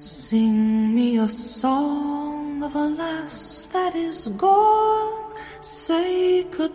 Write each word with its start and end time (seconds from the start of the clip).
Sing 0.00 0.94
me 0.94 1.18
a 1.18 1.28
song 1.28 2.62
of 2.62 2.74
a 2.74 2.88
lass 2.88 3.68
that 3.70 3.94
is 3.94 4.28
gone. 4.38 5.34
Say, 5.60 6.46
could? 6.50 6.72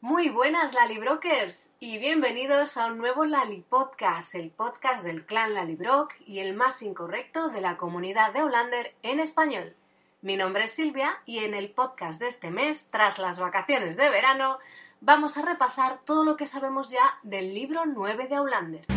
Muy 0.00 0.28
buenas 0.28 0.72
Lalibrokers 0.72 1.72
y 1.80 1.98
bienvenidos 1.98 2.76
a 2.76 2.86
un 2.86 2.98
nuevo 2.98 3.24
Lali 3.24 3.62
Podcast, 3.68 4.36
el 4.36 4.52
podcast 4.52 5.02
del 5.02 5.26
clan 5.26 5.54
Lalibrock 5.54 6.14
y 6.24 6.38
el 6.38 6.54
más 6.54 6.80
incorrecto 6.80 7.48
de 7.48 7.60
la 7.60 7.76
comunidad 7.76 8.32
de 8.32 8.44
Hollander 8.44 8.94
en 9.02 9.18
español. 9.18 9.74
Mi 10.22 10.36
nombre 10.36 10.66
es 10.66 10.70
Silvia 10.70 11.18
y 11.26 11.40
en 11.40 11.54
el 11.54 11.70
podcast 11.70 12.20
de 12.20 12.28
este 12.28 12.52
mes, 12.52 12.88
tras 12.92 13.18
las 13.18 13.40
vacaciones 13.40 13.96
de 13.96 14.10
verano, 14.10 14.58
vamos 15.00 15.36
a 15.36 15.42
repasar 15.42 15.98
todo 16.04 16.24
lo 16.24 16.36
que 16.36 16.46
sabemos 16.46 16.88
ya 16.90 17.18
del 17.24 17.52
libro 17.52 17.84
9 17.84 18.28
de 18.28 18.34
Aulander. 18.36 18.93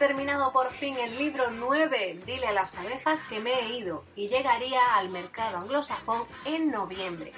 Terminado 0.00 0.50
por 0.50 0.72
fin 0.72 0.96
el 0.96 1.18
libro 1.18 1.50
9, 1.50 2.20
Dile 2.24 2.46
a 2.46 2.52
las 2.52 2.74
abejas 2.74 3.20
que 3.28 3.38
me 3.38 3.52
he 3.52 3.76
ido, 3.76 4.02
y 4.16 4.28
llegaría 4.28 4.94
al 4.94 5.10
mercado 5.10 5.58
anglosajón 5.58 6.22
en 6.46 6.70
noviembre. 6.70 7.34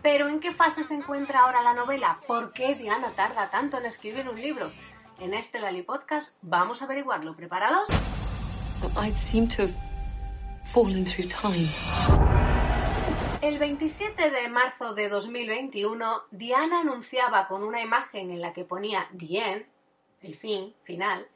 Pero 0.00 0.26
¿en 0.26 0.40
qué 0.40 0.50
fase 0.50 0.82
se 0.82 0.94
encuentra 0.94 1.40
ahora 1.40 1.60
la 1.60 1.74
novela? 1.74 2.18
¿Por 2.26 2.54
qué 2.54 2.74
Diana 2.74 3.10
tarda 3.10 3.50
tanto 3.50 3.76
en 3.76 3.84
escribir 3.84 4.30
un 4.30 4.40
libro? 4.40 4.72
En 5.18 5.34
este 5.34 5.60
Lali 5.60 5.82
Podcast 5.82 6.38
vamos 6.40 6.80
a 6.80 6.86
averiguarlo. 6.86 7.36
¿Preparados? 7.36 7.86
El 13.42 13.58
27 13.58 14.30
de 14.30 14.48
marzo 14.48 14.94
de 14.94 15.10
2021, 15.10 16.22
Diana 16.30 16.80
anunciaba 16.80 17.46
con 17.46 17.62
una 17.62 17.82
imagen 17.82 18.30
en 18.30 18.40
la 18.40 18.54
que 18.54 18.64
ponía 18.64 19.06
The 19.18 19.38
End, 19.38 19.66
el 20.22 20.34
fin, 20.34 20.74
final, 20.84 21.26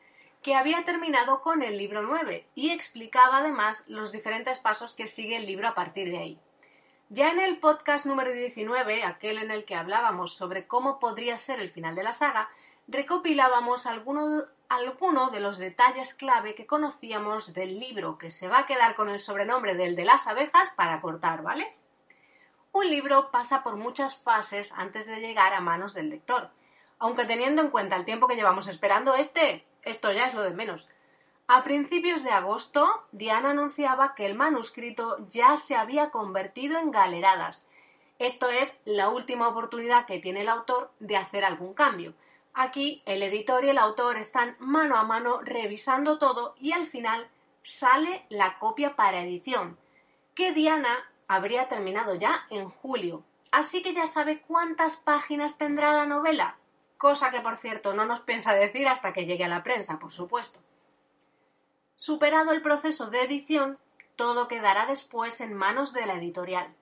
que 0.44 0.54
había 0.54 0.84
terminado 0.84 1.40
con 1.40 1.62
el 1.62 1.78
libro 1.78 2.02
9 2.02 2.46
y 2.54 2.70
explicaba 2.70 3.38
además 3.38 3.82
los 3.88 4.12
diferentes 4.12 4.58
pasos 4.58 4.94
que 4.94 5.08
sigue 5.08 5.38
el 5.38 5.46
libro 5.46 5.66
a 5.68 5.74
partir 5.74 6.10
de 6.10 6.18
ahí. 6.18 6.38
Ya 7.08 7.30
en 7.30 7.40
el 7.40 7.56
podcast 7.56 8.04
número 8.04 8.30
19, 8.30 9.04
aquel 9.04 9.38
en 9.38 9.50
el 9.50 9.64
que 9.64 9.74
hablábamos 9.74 10.34
sobre 10.34 10.66
cómo 10.66 11.00
podría 11.00 11.38
ser 11.38 11.60
el 11.60 11.70
final 11.70 11.94
de 11.94 12.02
la 12.02 12.12
saga, 12.12 12.50
recopilábamos 12.86 13.86
algunos 13.86 14.44
alguno 14.68 15.30
de 15.30 15.40
los 15.40 15.56
detalles 15.56 16.12
clave 16.12 16.54
que 16.54 16.66
conocíamos 16.66 17.54
del 17.54 17.80
libro, 17.80 18.18
que 18.18 18.30
se 18.30 18.48
va 18.48 18.60
a 18.60 18.66
quedar 18.66 18.96
con 18.96 19.08
el 19.08 19.20
sobrenombre 19.20 19.74
del 19.74 19.96
de 19.96 20.04
las 20.04 20.26
abejas 20.26 20.68
para 20.76 21.00
cortar, 21.00 21.42
¿vale? 21.42 21.74
Un 22.72 22.90
libro 22.90 23.30
pasa 23.30 23.62
por 23.62 23.76
muchas 23.76 24.16
fases 24.16 24.72
antes 24.72 25.06
de 25.06 25.20
llegar 25.20 25.54
a 25.54 25.60
manos 25.60 25.94
del 25.94 26.10
lector, 26.10 26.50
aunque 27.04 27.26
teniendo 27.26 27.60
en 27.60 27.68
cuenta 27.68 27.96
el 27.96 28.06
tiempo 28.06 28.26
que 28.26 28.34
llevamos 28.34 28.66
esperando 28.66 29.14
este, 29.14 29.62
esto 29.82 30.10
ya 30.10 30.24
es 30.24 30.32
lo 30.32 30.40
de 30.40 30.54
menos. 30.54 30.88
A 31.46 31.62
principios 31.62 32.24
de 32.24 32.30
agosto, 32.30 33.04
Diana 33.12 33.50
anunciaba 33.50 34.14
que 34.14 34.24
el 34.24 34.34
manuscrito 34.34 35.18
ya 35.28 35.58
se 35.58 35.76
había 35.76 36.08
convertido 36.08 36.78
en 36.78 36.90
galeradas. 36.90 37.66
Esto 38.18 38.48
es 38.48 38.80
la 38.86 39.10
última 39.10 39.48
oportunidad 39.48 40.06
que 40.06 40.18
tiene 40.18 40.40
el 40.40 40.48
autor 40.48 40.92
de 40.98 41.18
hacer 41.18 41.44
algún 41.44 41.74
cambio. 41.74 42.14
Aquí 42.54 43.02
el 43.04 43.22
editor 43.22 43.66
y 43.66 43.68
el 43.68 43.76
autor 43.76 44.16
están 44.16 44.56
mano 44.58 44.96
a 44.96 45.04
mano 45.04 45.42
revisando 45.42 46.16
todo 46.16 46.54
y 46.58 46.72
al 46.72 46.86
final 46.86 47.28
sale 47.62 48.24
la 48.30 48.58
copia 48.58 48.96
para 48.96 49.20
edición, 49.20 49.76
que 50.34 50.52
Diana 50.52 51.04
habría 51.28 51.68
terminado 51.68 52.14
ya 52.14 52.46
en 52.48 52.70
julio. 52.70 53.24
Así 53.50 53.82
que 53.82 53.92
ya 53.92 54.06
sabe 54.06 54.40
cuántas 54.40 54.96
páginas 54.96 55.58
tendrá 55.58 55.92
la 55.92 56.06
novela, 56.06 56.56
cosa 56.98 57.30
que 57.30 57.40
por 57.40 57.56
cierto 57.56 57.94
no 57.94 58.06
nos 58.06 58.20
piensa 58.20 58.54
decir 58.54 58.88
hasta 58.88 59.12
que 59.12 59.26
llegue 59.26 59.44
a 59.44 59.48
la 59.48 59.62
prensa, 59.62 59.98
por 59.98 60.12
supuesto. 60.12 60.60
Superado 61.94 62.52
el 62.52 62.62
proceso 62.62 63.10
de 63.10 63.22
edición, 63.22 63.78
todo 64.16 64.48
quedará 64.48 64.86
después 64.86 65.40
en 65.40 65.54
manos 65.54 65.92
de 65.92 66.06
la 66.06 66.14
editorial. 66.14 66.74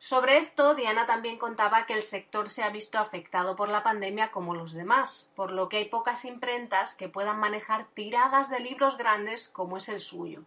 Sobre 0.00 0.38
esto, 0.38 0.74
Diana 0.74 1.06
también 1.06 1.38
contaba 1.38 1.84
que 1.84 1.94
el 1.94 2.02
sector 2.02 2.50
se 2.50 2.62
ha 2.62 2.70
visto 2.70 2.98
afectado 2.98 3.56
por 3.56 3.68
la 3.68 3.82
pandemia 3.82 4.30
como 4.30 4.54
los 4.54 4.72
demás, 4.72 5.30
por 5.34 5.50
lo 5.50 5.68
que 5.68 5.78
hay 5.78 5.84
pocas 5.86 6.24
imprentas 6.24 6.94
que 6.94 7.08
puedan 7.08 7.40
manejar 7.40 7.88
tiradas 7.94 8.48
de 8.48 8.60
libros 8.60 8.96
grandes 8.96 9.48
como 9.48 9.76
es 9.76 9.88
el 9.88 10.00
suyo. 10.00 10.44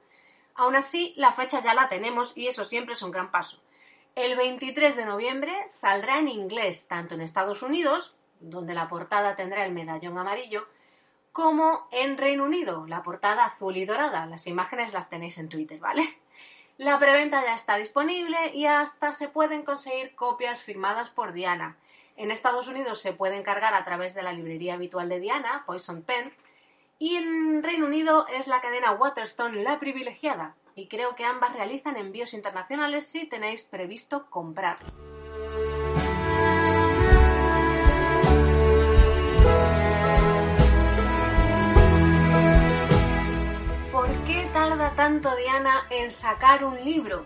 Aún 0.56 0.76
así, 0.76 1.14
la 1.18 1.34
fecha 1.34 1.62
ya 1.62 1.74
la 1.74 1.90
tenemos 1.90 2.32
y 2.36 2.48
eso 2.48 2.64
siempre 2.64 2.94
es 2.94 3.02
un 3.02 3.12
gran 3.12 3.30
paso. 3.30 3.62
El 4.16 4.38
23 4.38 4.96
de 4.96 5.06
noviembre 5.06 5.54
saldrá 5.70 6.20
en 6.20 6.30
inglés, 6.30 6.88
tanto 6.88 7.16
en 7.16 7.22
Estados 7.22 7.62
Unidos, 7.62 8.16
donde 8.42 8.74
la 8.74 8.88
portada 8.88 9.36
tendrá 9.36 9.66
el 9.66 9.72
medallón 9.72 10.18
amarillo, 10.18 10.68
como 11.32 11.88
en 11.92 12.18
Reino 12.18 12.44
Unido, 12.44 12.86
la 12.88 13.04
portada 13.04 13.46
azul 13.46 13.78
y 13.78 13.86
dorada. 13.86 14.26
Las 14.26 14.48
imágenes 14.48 14.94
las 14.94 15.10
tenéis 15.10 15.38
en 15.38 15.50
Twitter, 15.50 15.80
¿vale? 15.80 16.20
La 16.78 16.98
preventa 17.00 17.44
ya 17.44 17.54
está 17.54 17.76
disponible 17.76 18.54
y 18.54 18.66
hasta 18.66 19.12
se 19.12 19.28
pueden 19.28 19.64
conseguir 19.64 20.16
copias 20.16 20.62
firmadas 20.62 21.10
por 21.10 21.32
Diana. 21.32 21.78
En 22.18 22.32
Estados 22.32 22.68
Unidos 22.68 23.00
se 23.00 23.14
puede 23.14 23.38
encargar 23.38 23.74
a 23.74 23.86
través 23.86 24.14
de 24.14 24.24
la 24.24 24.34
librería 24.34 24.74
habitual 24.74 25.08
de 25.08 25.20
Diana, 25.20 25.64
Poison 25.66 26.02
Pen, 26.02 26.34
y 27.00 27.16
en 27.16 27.64
Reino 27.64 27.86
Unido 27.86 28.28
es 28.28 28.48
la 28.48 28.62
cadena 28.62 28.92
Waterstone 28.92 29.64
la 29.64 29.80
privilegiada, 29.80 30.56
y 30.76 30.88
creo 30.88 31.16
que 31.16 31.24
ambas 31.26 31.54
realizan 31.54 31.98
envíos 31.98 32.34
internacionales 32.34 33.08
si 33.08 33.26
tenéis 33.26 33.64
previsto 33.64 34.30
comprar. 34.30 34.78
Tanto 45.02 45.36
Diana 45.36 45.88
en 45.90 46.12
sacar 46.12 46.64
un 46.64 46.76
libro? 46.86 47.26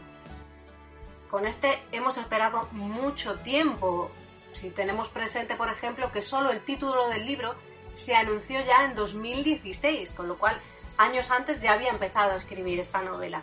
Con 1.30 1.46
este 1.46 1.84
hemos 1.92 2.18
esperado 2.18 2.70
mucho 2.72 3.36
tiempo. 3.40 4.10
Si 4.54 4.70
tenemos 4.70 5.10
presente, 5.10 5.58
por 5.58 5.68
ejemplo, 5.68 6.10
que 6.14 6.22
solo 6.22 6.52
el 6.52 6.62
título 6.62 7.10
del 7.10 7.26
libro 7.26 7.56
se 7.96 8.16
anunció 8.16 8.62
ya 8.62 8.86
en 8.86 8.96
2016, 8.96 10.14
con 10.14 10.30
lo 10.30 10.38
cual 10.38 10.58
años 10.96 11.32
antes 11.32 11.62
ya 11.62 11.74
había 11.74 11.90
empezado 11.90 12.32
a 12.32 12.38
escribir 12.38 12.80
esta 12.80 13.02
novela. 13.02 13.42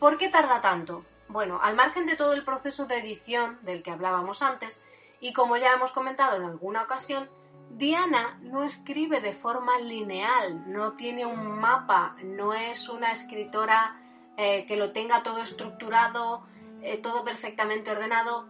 ¿Por 0.00 0.16
qué 0.16 0.30
tarda 0.30 0.62
tanto? 0.62 1.04
Bueno, 1.28 1.60
al 1.62 1.76
margen 1.76 2.06
de 2.06 2.16
todo 2.16 2.32
el 2.32 2.44
proceso 2.44 2.86
de 2.86 2.96
edición 2.96 3.58
del 3.60 3.82
que 3.82 3.90
hablábamos 3.90 4.40
antes, 4.40 4.82
y 5.20 5.34
como 5.34 5.58
ya 5.58 5.74
hemos 5.74 5.92
comentado 5.92 6.36
en 6.36 6.44
alguna 6.44 6.84
ocasión, 6.84 7.28
Diana 7.70 8.38
no 8.42 8.64
escribe 8.64 9.20
de 9.20 9.32
forma 9.32 9.78
lineal, 9.78 10.72
no 10.72 10.92
tiene 10.92 11.26
un 11.26 11.58
mapa, 11.60 12.16
no 12.22 12.54
es 12.54 12.88
una 12.88 13.12
escritora 13.12 14.00
eh, 14.36 14.64
que 14.66 14.76
lo 14.76 14.92
tenga 14.92 15.22
todo 15.22 15.40
estructurado, 15.42 16.46
eh, 16.82 16.98
todo 16.98 17.24
perfectamente 17.24 17.90
ordenado. 17.90 18.46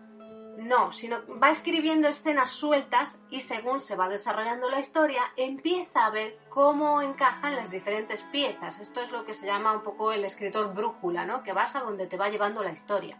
No, 0.59 0.91
sino 0.93 1.19
va 1.43 1.50
escribiendo 1.50 2.09
escenas 2.09 2.50
sueltas 2.50 3.21
y 3.28 3.43
según 3.43 3.81
se 3.81 3.94
va 3.94 4.09
desarrollando 4.09 4.71
la 4.71 4.81
historia, 4.81 5.22
empieza 5.37 6.06
a 6.06 6.10
ver 6.10 6.38
cómo 6.48 7.03
encajan 7.03 7.56
las 7.56 7.71
diferentes 7.71 8.22
piezas. 8.22 8.81
Esto 8.81 9.03
es 9.03 9.12
lo 9.12 9.25
que 9.27 9.34
se 9.34 9.47
llama 9.47 9.75
un 9.75 9.83
poco 9.83 10.12
el 10.12 10.25
escritor 10.25 10.72
brújula, 10.72 11.27
¿no? 11.27 11.43
Que 11.43 11.53
vas 11.53 11.77
a 11.77 11.81
donde 11.81 12.06
te 12.06 12.16
va 12.16 12.31
llevando 12.31 12.62
la 12.62 12.72
historia. 12.72 13.19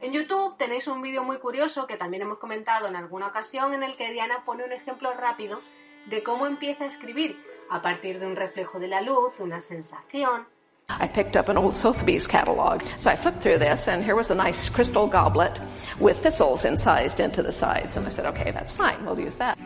En 0.00 0.12
YouTube 0.12 0.56
tenéis 0.58 0.86
un 0.86 1.00
vídeo 1.00 1.24
muy 1.24 1.38
curioso 1.38 1.86
que 1.86 1.96
también 1.96 2.22
hemos 2.22 2.38
comentado 2.38 2.86
en 2.88 2.96
alguna 2.96 3.28
ocasión 3.28 3.74
en 3.74 3.82
el 3.82 3.96
que 3.96 4.10
Diana 4.12 4.44
pone 4.44 4.64
un 4.64 4.72
ejemplo 4.72 5.12
rápido 5.12 5.60
de 6.06 6.22
cómo 6.22 6.46
empieza 6.46 6.84
a 6.84 6.86
escribir 6.86 7.42
a 7.70 7.80
partir 7.80 8.18
de 8.20 8.26
un 8.26 8.36
reflejo 8.36 8.78
de 8.78 8.88
la 8.88 9.00
luz, 9.00 9.40
una 9.40 9.60
sensación, 9.60 10.46
I 10.88 11.08
picked 11.08 11.36
up 11.36 11.48
an 11.48 11.56
old 11.56 11.74
Sotheby's 11.74 12.26
catalog. 12.26 12.82
So 12.98 13.10
I 13.10 13.16
flipped 13.16 13.40
through 13.40 13.58
this, 13.58 13.88
and 13.88 14.04
here 14.04 14.14
was 14.14 14.30
a 14.30 14.34
nice 14.34 14.68
crystal 14.68 15.06
goblet 15.06 15.58
with 15.98 16.18
thistles 16.18 16.64
incised 16.64 17.20
into 17.20 17.42
the 17.42 17.52
sides. 17.52 17.96
And 17.96 18.06
I 18.06 18.10
said, 18.10 18.26
okay, 18.26 18.50
that's 18.50 18.70
fine, 18.70 19.04
we'll 19.04 19.18
use 19.18 19.36
that. 19.36 19.58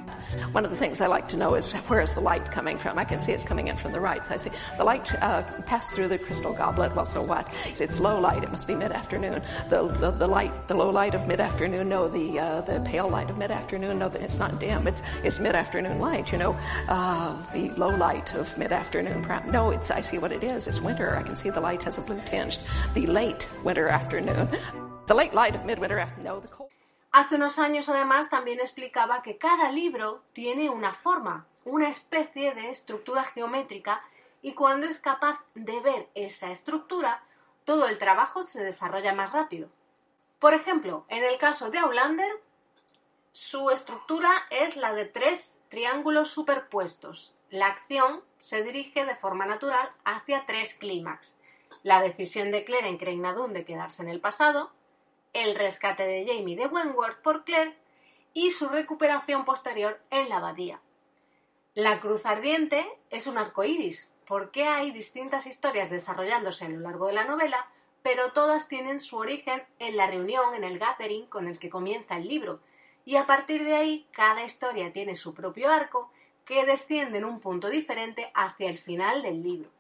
One 0.53 0.65
of 0.65 0.71
the 0.71 0.77
things 0.77 1.01
I 1.01 1.07
like 1.07 1.29
to 1.29 1.37
know 1.37 1.55
is 1.55 1.73
where 1.73 2.01
is 2.01 2.15
the 2.15 2.21
light 2.21 2.51
coming 2.51 2.79
from? 2.79 2.99
I 2.99 3.05
can 3.05 3.21
see 3.21 3.33
it's 3.33 3.45
coming 3.45 3.69
in 3.69 3.77
from 3.77 3.93
the 3.93 4.01
right. 4.01 4.25
So 4.27 4.35
I 4.35 4.37
see 4.37 4.51
the 4.77 4.85
light 4.85 5.13
uh, 5.23 5.43
passed 5.63 5.93
through 5.93 6.09
the 6.09 6.19
crystal 6.19 6.53
goblet. 6.53 6.95
Well, 6.95 7.07
so 7.07 7.23
what? 7.23 7.53
It's 7.67 7.99
low 8.01 8.21
light. 8.21 8.43
It 8.43 8.51
must 8.51 8.67
be 8.67 8.75
mid-afternoon. 8.75 9.43
The, 9.71 9.89
the, 9.89 10.11
the 10.11 10.27
light, 10.27 10.69
the 10.69 10.75
low 10.75 10.91
light 10.91 11.15
of 11.15 11.27
mid-afternoon. 11.27 11.89
No, 11.89 12.09
the 12.09 12.39
uh, 12.39 12.61
the 12.63 12.81
pale 12.81 13.09
light 13.09 13.31
of 13.31 13.39
mid-afternoon. 13.39 13.99
No, 13.99 14.09
that 14.09 14.23
it's 14.23 14.39
not 14.39 14.59
dim. 14.61 14.87
It's 14.87 15.03
it's 15.23 15.39
mid-afternoon 15.39 15.99
light. 15.99 16.33
You 16.33 16.39
know, 16.39 16.57
uh, 16.89 17.37
the 17.53 17.71
low 17.71 17.91
light 17.91 18.35
of 18.35 18.57
mid-afternoon. 18.59 19.27
No, 19.51 19.71
it's 19.71 19.91
I 19.91 20.01
see 20.01 20.19
what 20.19 20.33
it 20.33 20.45
is. 20.45 20.67
It's 20.67 20.81
winter. 20.81 21.17
I 21.17 21.23
can 21.23 21.37
see 21.37 21.51
the 21.51 21.61
light 21.61 21.83
has 21.85 21.99
a 21.99 22.01
blue 22.03 22.21
tinge. 22.27 22.59
The 22.95 23.07
late 23.07 23.49
winter 23.65 23.89
afternoon. 23.89 24.49
The 25.07 25.15
late 25.15 25.33
light 25.33 25.55
of 25.55 25.65
midwinter. 25.65 26.07
No, 26.23 26.41
the 26.41 26.49
cold. 26.49 26.71
Hace 27.19 27.35
unos 27.35 27.59
años, 27.59 27.89
además, 27.89 28.31
también 28.31 28.61
explicaba 28.61 29.23
que 29.23 29.39
cada 29.39 29.73
libro 29.73 30.23
tiene 30.33 30.71
una 30.71 30.95
forma, 30.95 31.49
una 31.65 31.89
especie 31.89 32.55
de 32.55 32.71
estructura 32.71 33.25
geométrica, 33.25 34.05
y 34.41 34.53
cuando 34.55 34.87
es 34.87 35.01
capaz 35.01 35.41
de 35.57 35.81
ver 35.81 36.09
esa 36.15 36.53
estructura, 36.53 37.25
todo 37.65 37.89
el 37.89 37.99
trabajo 37.99 38.45
se 38.45 38.63
desarrolla 38.63 39.17
más 39.17 39.33
rápido. 39.33 39.69
Por 40.39 40.55
ejemplo, 40.55 41.07
en 41.09 41.25
el 41.25 41.39
caso 41.39 41.71
de 41.71 41.79
Outlander, 41.79 42.31
su 43.33 43.71
estructura 43.71 44.31
es 44.51 44.77
la 44.77 44.95
de 44.95 45.07
tres 45.07 45.59
triángulos 45.71 46.31
superpuestos. 46.31 47.35
La 47.51 47.67
acción 47.67 48.23
se 48.39 48.63
dirige 48.63 49.05
de 49.05 49.17
forma 49.17 49.45
natural 49.45 49.91
hacia 50.05 50.47
tres 50.47 50.75
clímax. 50.75 51.35
La 51.83 52.01
decisión 52.01 52.53
de 52.53 52.63
Claire 52.63 52.87
en 52.87 52.97
Creinadun 52.97 53.55
de 53.55 53.65
quedarse 53.65 54.03
en 54.05 54.09
el 54.09 54.21
pasado, 54.21 54.71
el 55.33 55.55
rescate 55.55 56.05
de 56.05 56.27
Jamie 56.27 56.57
de 56.57 56.67
Wentworth 56.67 57.21
por 57.23 57.45
Claire 57.45 57.77
y 58.33 58.51
su 58.51 58.69
recuperación 58.69 59.45
posterior 59.45 60.01
en 60.11 60.29
la 60.29 60.37
abadía. 60.37 60.81
La 61.75 62.01
cruz 62.01 62.27
ardiente 62.27 62.87
es 63.11 63.27
un 63.27 63.39
arco 63.39 63.65
iris, 63.65 64.13
porque 64.27 64.65
hay 64.65 64.91
distintas 64.91 65.47
historias 65.47 65.91
desarrollándose 65.91 66.67
a 66.67 66.69
lo 66.69 66.81
largo 66.81 67.07
de 67.07 67.15
la 67.15 67.25
novela, 67.25 67.67
pero 68.03 68.33
todas 68.33 68.69
tienen 68.69 69.01
su 69.01 69.17
origen 69.17 69.63
en 69.79 69.97
la 69.97 70.07
reunión, 70.07 70.55
en 70.55 70.65
el 70.65 70.79
gathering 70.79 71.27
con 71.27 71.49
el 71.49 71.59
que 71.59 71.71
comienza 71.71 72.17
el 72.17 72.29
libro, 72.29 72.61
y 73.05 73.17
a 73.17 73.27
partir 73.27 73.65
de 73.65 73.75
ahí 73.75 74.07
cada 74.13 74.45
historia 74.45 74.93
tiene 74.93 75.15
su 75.15 75.35
propio 75.35 75.71
arco 75.71 76.11
que 76.45 76.65
desciende 76.65 77.19
en 77.19 77.25
un 77.25 77.41
punto 77.41 77.71
diferente 77.71 78.31
hacia 78.35 78.69
el 78.69 78.79
final 78.79 79.23
del 79.23 79.43
libro. 79.43 79.71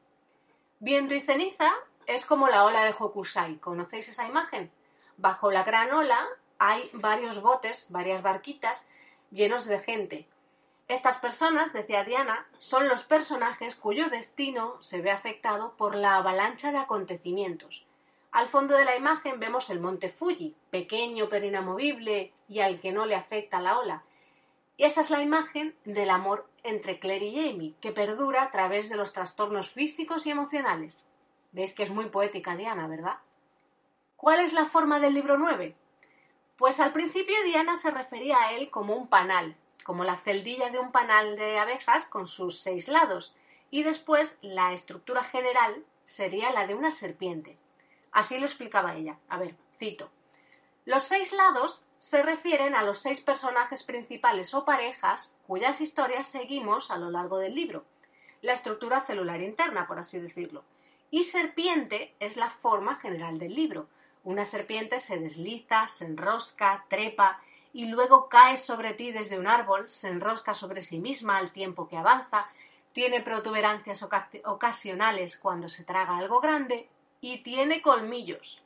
Viento 0.81 1.15
y 1.15 1.21
ceniza 1.21 1.73
es 2.07 2.25
como 2.25 2.49
la 2.49 2.65
ola 2.65 2.85
de 2.85 2.95
Hokusai. 2.99 3.57
¿Conocéis 3.57 4.09
esa 4.09 4.27
imagen? 4.27 4.71
Bajo 5.19 5.51
la 5.51 5.65
gran 5.65 5.93
ola 5.93 6.25
hay 6.61 6.89
varios 6.93 7.43
botes, 7.43 7.87
varias 7.89 8.23
barquitas 8.23 8.87
llenos 9.33 9.67
de 9.67 9.81
gente. 9.81 10.29
Estas 10.87 11.19
personas, 11.19 11.73
decía 11.73 12.05
Diana, 12.05 12.47
son 12.59 12.89
los 12.89 13.03
personajes 13.03 13.75
cuyo 13.75 14.11
destino 14.11 14.81
se 14.81 15.03
ve 15.03 15.11
afectado 15.11 15.75
por 15.77 15.97
la 15.97 16.17
avalancha 16.17 16.71
de 16.71 16.79
acontecimientos. 16.79 17.85
Al 18.31 18.47
fondo 18.47 18.77
de 18.77 18.85
la 18.85 18.95
imagen 18.95 19.41
vemos 19.41 19.71
el 19.71 19.81
monte 19.81 20.09
Fuji, 20.09 20.55
pequeño 20.71 21.29
pero 21.29 21.47
inamovible 21.47 22.33
y 22.49 22.61
al 22.61 22.79
que 22.79 22.93
no 22.93 23.05
le 23.05 23.17
afecta 23.17 23.61
la 23.61 23.77
ola. 23.77 24.05
Y 24.77 24.85
esa 24.85 25.01
es 25.01 25.11
la 25.11 25.21
imagen 25.21 25.75
del 25.85 26.11
amor 26.11 26.49
entre 26.63 27.01
Claire 27.01 27.27
y 27.27 27.35
Jamie, 27.35 27.75
que 27.81 27.91
perdura 27.91 28.45
a 28.45 28.51
través 28.53 28.89
de 28.89 28.97
los 28.97 29.13
trastornos 29.13 29.69
físicos 29.69 30.29
y 30.29 30.31
emocionales. 30.31 31.03
Veis 31.51 31.75
que 31.75 31.83
es 31.83 31.91
muy 31.91 32.07
poética 32.07 32.55
Diana, 32.55 32.87
¿verdad? 32.87 33.19
¿Cuál 34.19 34.41
es 34.41 34.53
la 34.53 34.67
forma 34.67 34.99
del 34.99 35.15
libro 35.15 35.39
9? 35.39 35.77
Pues 36.57 36.81
al 36.81 36.93
principio 36.93 37.37
Diana 37.45 37.77
se 37.77 37.93
refería 37.93 38.37
a 38.41 38.53
él 38.53 38.69
como 38.69 38.97
un 38.97 39.07
panal, 39.07 39.55
como 39.85 40.03
la 40.03 40.17
celdilla 40.17 40.71
de 40.71 40.81
un 40.81 40.91
panal 40.91 41.37
de 41.37 41.57
abejas 41.57 42.09
con 42.09 42.27
sus 42.27 42.59
seis 42.59 42.89
lados, 42.89 43.33
y 43.71 43.85
después 43.85 44.41
la 44.43 44.73
estructura 44.73 45.23
general 45.23 45.85
sería 46.05 46.51
la 46.51 46.67
de 46.67 46.75
una 46.75 46.91
serpiente. 46.91 47.59
Así 48.11 48.41
lo 48.41 48.47
explicaba 48.47 48.97
ella. 48.97 49.17
A 49.29 49.39
ver, 49.39 49.55
cito. 49.79 50.11
Los 50.85 51.05
seis 51.05 51.33
lados 51.33 51.85
se 51.97 52.21
refieren 52.25 52.75
a 52.75 52.83
los 52.83 52.99
seis 52.99 53.21
personajes 53.21 53.85
principales 53.85 54.53
o 54.53 54.65
parejas 54.65 55.33
cuyas 55.47 55.81
historias 55.81 56.27
seguimos 56.27 56.91
a 56.91 56.99
lo 56.99 57.09
largo 57.13 57.39
del 57.39 57.55
libro, 57.55 57.85
la 58.43 58.55
estructura 58.55 59.01
celular 59.01 59.41
interna, 59.43 59.87
por 59.87 60.01
así 60.01 60.19
decirlo. 60.19 60.65
Y 61.09 61.23
serpiente 61.23 62.17
es 62.19 62.37
la 62.37 62.51
forma 62.51 62.97
general 62.97 63.39
del 63.39 63.55
libro, 63.55 63.87
una 64.29 64.45
serpiente 64.45 65.01
se 65.01 65.17
desliza, 65.17 65.89
se 65.89 66.05
enrosca, 66.05 66.85
trepa 66.89 67.41
y 67.73 67.87
luego 67.87 68.29
cae 68.29 68.59
sobre 68.59 68.93
ti 68.93 69.11
desde 69.11 69.39
un 69.39 69.47
árbol, 69.47 69.89
se 69.89 70.09
enrosca 70.09 70.53
sobre 70.53 70.83
sí 70.83 70.99
misma 70.99 71.39
al 71.39 71.51
tiempo 71.51 71.89
que 71.89 71.97
avanza, 71.97 72.47
tiene 72.93 73.23
protuberancias 73.23 74.07
ocasionales 74.45 75.39
cuando 75.39 75.71
se 75.71 75.83
traga 75.83 76.19
algo 76.19 76.41
grande 76.41 76.89
y 77.23 77.39
tiene 77.39 77.81
colmillos. 77.81 78.63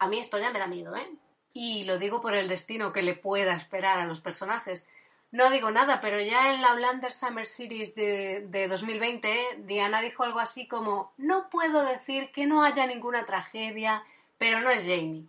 A 0.00 0.06
mí 0.06 0.18
esto 0.18 0.38
ya 0.38 0.50
me 0.50 0.58
da 0.58 0.66
miedo, 0.66 0.94
¿eh? 0.94 1.10
Y 1.54 1.84
lo 1.84 1.98
digo 1.98 2.20
por 2.20 2.34
el 2.34 2.48
destino 2.48 2.92
que 2.92 3.00
le 3.00 3.14
pueda 3.14 3.54
esperar 3.54 3.98
a 4.00 4.06
los 4.06 4.20
personajes. 4.20 4.86
No 5.32 5.48
digo 5.48 5.70
nada, 5.70 6.02
pero 6.02 6.20
ya 6.20 6.52
en 6.52 6.60
la 6.60 6.74
Blander 6.74 7.12
Summer 7.12 7.46
Series 7.46 7.94
de, 7.94 8.44
de 8.48 8.68
2020, 8.68 9.60
Diana 9.60 10.02
dijo 10.02 10.24
algo 10.24 10.40
así 10.40 10.68
como: 10.68 11.12
No 11.16 11.48
puedo 11.48 11.84
decir 11.84 12.32
que 12.32 12.46
no 12.46 12.64
haya 12.64 12.86
ninguna 12.86 13.24
tragedia, 13.24 14.04
pero 14.38 14.60
no 14.60 14.70
es 14.70 14.82
Jamie. 14.82 15.24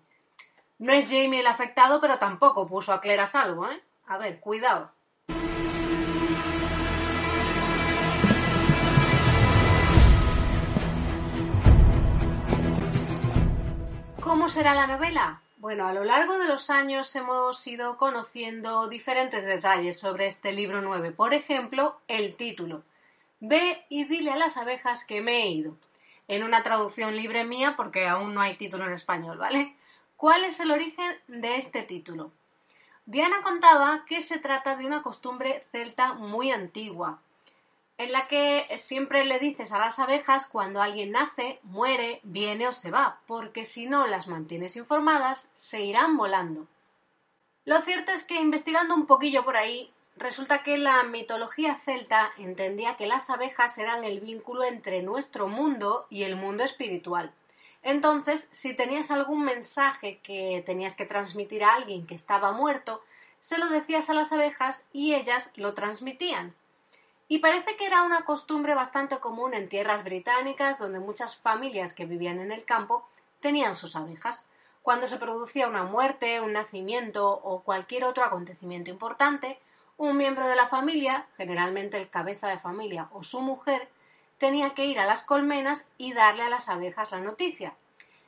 No 0.78 0.92
es 0.92 1.06
Jamie 1.06 1.40
el 1.40 1.48
afectado, 1.48 2.02
pero 2.02 2.20
tampoco 2.20 2.68
puso 2.68 2.92
a 2.92 3.00
Claire 3.00 3.22
a 3.22 3.28
salvo, 3.28 3.70
¿eh? 3.70 3.82
A 4.08 4.18
ver, 4.18 4.40
cuidado. 4.40 4.92
¿Cómo 14.22 14.50
será 14.50 14.76
la 14.76 14.88
novela? 14.88 15.42
Bueno, 15.58 15.88
a 15.88 15.94
lo 15.94 16.04
largo 16.04 16.38
de 16.38 16.48
los 16.48 16.70
años 16.70 17.16
hemos 17.16 17.66
ido 17.66 17.98
conociendo 17.98 18.88
diferentes 18.88 19.46
detalles 19.46 19.98
sobre 19.98 20.28
este 20.28 20.52
libro 20.52 20.82
9. 20.82 21.12
Por 21.12 21.34
ejemplo, 21.34 22.00
el 22.08 22.36
título. 22.36 22.84
Ve 23.40 23.86
y 23.90 24.04
dile 24.06 24.32
a 24.32 24.38
las 24.38 24.58
abejas 24.58 25.06
que 25.06 25.22
me 25.22 25.44
he 25.44 25.50
ido 25.50 25.78
en 26.28 26.44
una 26.44 26.64
traducción 26.64 27.16
libre 27.16 27.44
mía 27.44 27.76
porque 27.78 28.08
aún 28.08 28.34
no 28.34 28.42
hay 28.42 28.56
título 28.56 28.86
en 28.86 28.94
español, 28.94 29.38
¿vale? 29.38 29.76
¿Cuál 30.18 30.44
es 30.44 30.60
el 30.60 30.72
origen 30.72 31.12
de 31.28 31.58
este 31.58 31.84
título? 31.84 32.32
Diana 33.06 33.44
contaba 33.44 34.04
que 34.08 34.22
se 34.22 34.40
trata 34.40 34.76
de 34.76 34.86
una 34.86 35.04
costumbre 35.04 35.64
celta 35.72 36.14
muy 36.14 36.52
antigua, 36.52 37.20
en 37.98 38.12
la 38.12 38.28
que 38.28 38.68
siempre 38.78 39.26
le 39.26 39.40
dices 39.40 39.72
a 39.72 39.78
las 39.78 40.00
abejas 40.00 40.48
cuando 40.48 40.82
alguien 40.82 41.12
nace, 41.12 41.60
muere, 41.64 42.20
viene 42.24 42.68
o 42.68 42.74
se 42.74 42.92
va, 42.92 43.20
porque 43.28 43.64
si 43.64 43.86
no 43.86 44.08
las 44.08 44.28
mantienes 44.28 44.76
informadas, 44.76 45.52
se 45.56 45.82
irán 45.82 46.18
volando. 46.18 46.66
Lo 47.64 47.82
cierto 47.82 48.12
es 48.12 48.24
que 48.24 48.42
investigando 48.42 48.96
un 48.96 49.06
poquillo 49.06 49.46
por 49.46 49.56
ahí, 49.56 49.92
Resulta 50.18 50.64
que 50.64 50.78
la 50.78 51.04
mitología 51.04 51.76
celta 51.76 52.32
entendía 52.38 52.96
que 52.96 53.06
las 53.06 53.30
abejas 53.30 53.78
eran 53.78 54.06
el 54.06 54.22
vínculo 54.22 54.64
entre 54.64 55.02
nuestro 55.02 55.48
mundo 55.48 56.08
y 56.10 56.24
el 56.24 56.38
mundo 56.38 56.64
espiritual. 56.64 57.34
Entonces, 57.84 58.48
si 58.52 58.74
tenías 58.74 59.12
algún 59.12 59.44
mensaje 59.44 60.20
que 60.24 60.64
tenías 60.66 60.96
que 60.96 61.06
transmitir 61.06 61.64
a 61.64 61.76
alguien 61.76 62.08
que 62.08 62.16
estaba 62.16 62.54
muerto, 62.54 63.04
se 63.42 63.58
lo 63.58 63.68
decías 63.68 64.10
a 64.10 64.14
las 64.14 64.32
abejas 64.32 64.86
y 64.94 65.14
ellas 65.14 65.52
lo 65.56 65.74
transmitían. 65.74 66.56
Y 67.28 67.40
parece 67.40 67.76
que 67.76 67.86
era 67.86 68.04
una 68.04 68.24
costumbre 68.24 68.74
bastante 68.74 69.20
común 69.20 69.54
en 69.54 69.68
tierras 69.68 70.04
británicas, 70.04 70.80
donde 70.80 71.00
muchas 71.00 71.36
familias 71.36 71.94
que 71.94 72.06
vivían 72.06 72.40
en 72.40 72.52
el 72.52 72.64
campo 72.64 73.08
tenían 73.42 73.76
sus 73.76 73.96
abejas. 73.96 74.48
Cuando 74.82 75.08
se 75.08 75.18
producía 75.18 75.68
una 75.68 75.84
muerte, 75.84 76.40
un 76.40 76.54
nacimiento 76.54 77.30
o 77.30 77.64
cualquier 77.64 78.06
otro 78.06 78.24
acontecimiento 78.24 78.92
importante, 78.92 79.60
un 79.98 80.18
miembro 80.18 80.48
de 80.48 80.56
la 80.56 80.68
familia, 80.68 81.26
generalmente 81.38 81.98
el 81.98 82.10
cabeza 82.10 82.48
de 82.48 82.60
familia 82.60 83.08
o 83.12 83.24
su 83.24 83.42
mujer, 83.42 83.88
tenía 84.38 84.74
que 84.74 84.86
ir 84.86 85.00
a 85.00 85.06
las 85.06 85.24
colmenas 85.24 85.88
y 85.98 86.14
darle 86.14 86.44
a 86.44 86.50
las 86.50 86.68
abejas 86.68 87.12
la 87.12 87.22
noticia. 87.22 87.74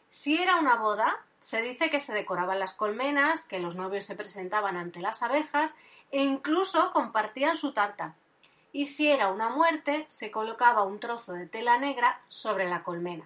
Si 0.10 0.42
era 0.42 0.56
una 0.58 0.76
boda, 0.76 1.18
se 1.42 1.62
dice 1.62 1.90
que 1.90 2.00
se 2.00 2.14
decoraban 2.14 2.60
las 2.60 2.74
colmenas, 2.74 3.46
que 3.46 3.60
los 3.60 3.76
novios 3.76 4.06
se 4.06 4.16
presentaban 4.16 4.78
ante 4.78 5.02
las 5.02 5.22
abejas 5.22 5.76
e 6.12 6.22
incluso 6.22 6.92
compartían 6.94 7.58
su 7.58 7.74
tarta. 7.74 8.16
Y 8.72 8.86
si 8.86 9.12
era 9.12 9.30
una 9.30 9.50
muerte, 9.50 10.06
se 10.10 10.32
colocaba 10.32 10.84
un 10.84 11.00
trozo 11.00 11.34
de 11.34 11.48
tela 11.48 11.78
negra 11.78 12.22
sobre 12.28 12.70
la 12.70 12.84
colmena. 12.84 13.26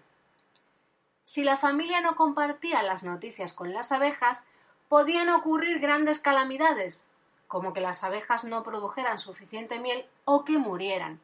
Si 1.24 1.44
la 1.44 1.58
familia 1.58 2.02
no 2.02 2.16
compartía 2.16 2.84
las 2.84 3.04
noticias 3.04 3.54
con 3.54 3.74
las 3.74 3.92
abejas, 3.92 4.44
podían 4.90 5.30
ocurrir 5.30 5.80
grandes 5.80 6.20
calamidades, 6.20 7.06
como 7.52 7.74
que 7.74 7.82
las 7.82 8.02
abejas 8.06 8.46
no 8.46 8.64
produjeran 8.64 9.20
suficiente 9.20 9.78
miel 9.78 10.06
o 10.24 10.46
que 10.46 10.58
murieran. 10.58 11.20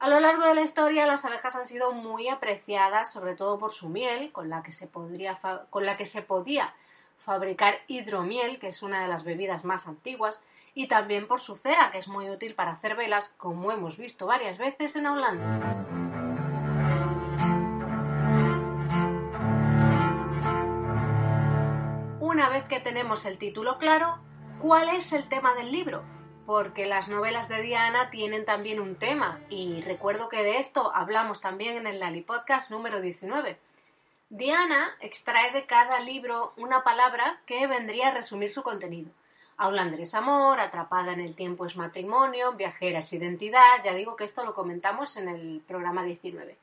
A 0.00 0.08
lo 0.08 0.18
largo 0.18 0.42
de 0.42 0.56
la 0.56 0.62
historia 0.62 1.06
las 1.06 1.24
abejas 1.24 1.54
han 1.54 1.68
sido 1.68 1.92
muy 1.92 2.26
apreciadas, 2.26 3.12
sobre 3.12 3.36
todo 3.36 3.56
por 3.56 3.70
su 3.70 3.88
miel, 3.88 4.32
con 4.32 4.50
la 4.50 4.64
que 4.64 4.72
se, 4.72 4.90
con 4.90 5.86
la 5.86 5.96
que 5.96 6.06
se 6.06 6.22
podía 6.22 6.74
fabricar 7.18 7.78
hidromiel, 7.86 8.58
que 8.58 8.66
es 8.66 8.82
una 8.82 9.02
de 9.02 9.06
las 9.06 9.22
bebidas 9.22 9.64
más 9.64 9.86
antiguas, 9.86 10.42
y 10.74 10.88
también 10.88 11.28
por 11.28 11.40
su 11.40 11.56
cera, 11.56 11.92
que 11.92 11.98
es 11.98 12.08
muy 12.08 12.28
útil 12.28 12.56
para 12.56 12.72
hacer 12.72 12.96
velas, 12.96 13.32
como 13.36 13.70
hemos 13.70 13.98
visto 13.98 14.26
varias 14.26 14.58
veces 14.58 14.96
en 14.96 15.06
Holanda. 15.06 15.76
Una 22.18 22.48
vez 22.48 22.64
que 22.64 22.80
tenemos 22.80 23.24
el 23.26 23.38
título 23.38 23.78
claro, 23.78 24.18
¿Cuál 24.60 24.90
es 24.90 25.14
el 25.14 25.26
tema 25.26 25.54
del 25.54 25.72
libro? 25.72 26.02
Porque 26.44 26.84
las 26.84 27.08
novelas 27.08 27.48
de 27.48 27.62
Diana 27.62 28.10
tienen 28.10 28.44
también 28.44 28.78
un 28.78 28.94
tema 28.94 29.40
y 29.48 29.80
recuerdo 29.80 30.28
que 30.28 30.42
de 30.42 30.58
esto 30.58 30.92
hablamos 30.94 31.40
también 31.40 31.78
en 31.78 31.86
el 31.86 31.98
Lali 31.98 32.20
Podcast 32.20 32.70
número 32.70 33.00
19. 33.00 33.56
Diana 34.28 34.94
extrae 35.00 35.52
de 35.52 35.64
cada 35.64 36.00
libro 36.00 36.52
una 36.58 36.84
palabra 36.84 37.40
que 37.46 37.66
vendría 37.68 38.08
a 38.08 38.14
resumir 38.14 38.50
su 38.50 38.62
contenido. 38.62 39.10
Aulander 39.56 40.02
es 40.02 40.14
amor, 40.14 40.60
atrapada 40.60 41.14
en 41.14 41.20
el 41.20 41.36
tiempo 41.36 41.64
es 41.64 41.76
matrimonio, 41.76 42.52
viajera 42.52 42.98
es 42.98 43.10
identidad, 43.14 43.82
ya 43.82 43.94
digo 43.94 44.14
que 44.14 44.24
esto 44.24 44.44
lo 44.44 44.52
comentamos 44.52 45.16
en 45.16 45.30
el 45.30 45.62
programa 45.66 46.04
19. 46.04 46.58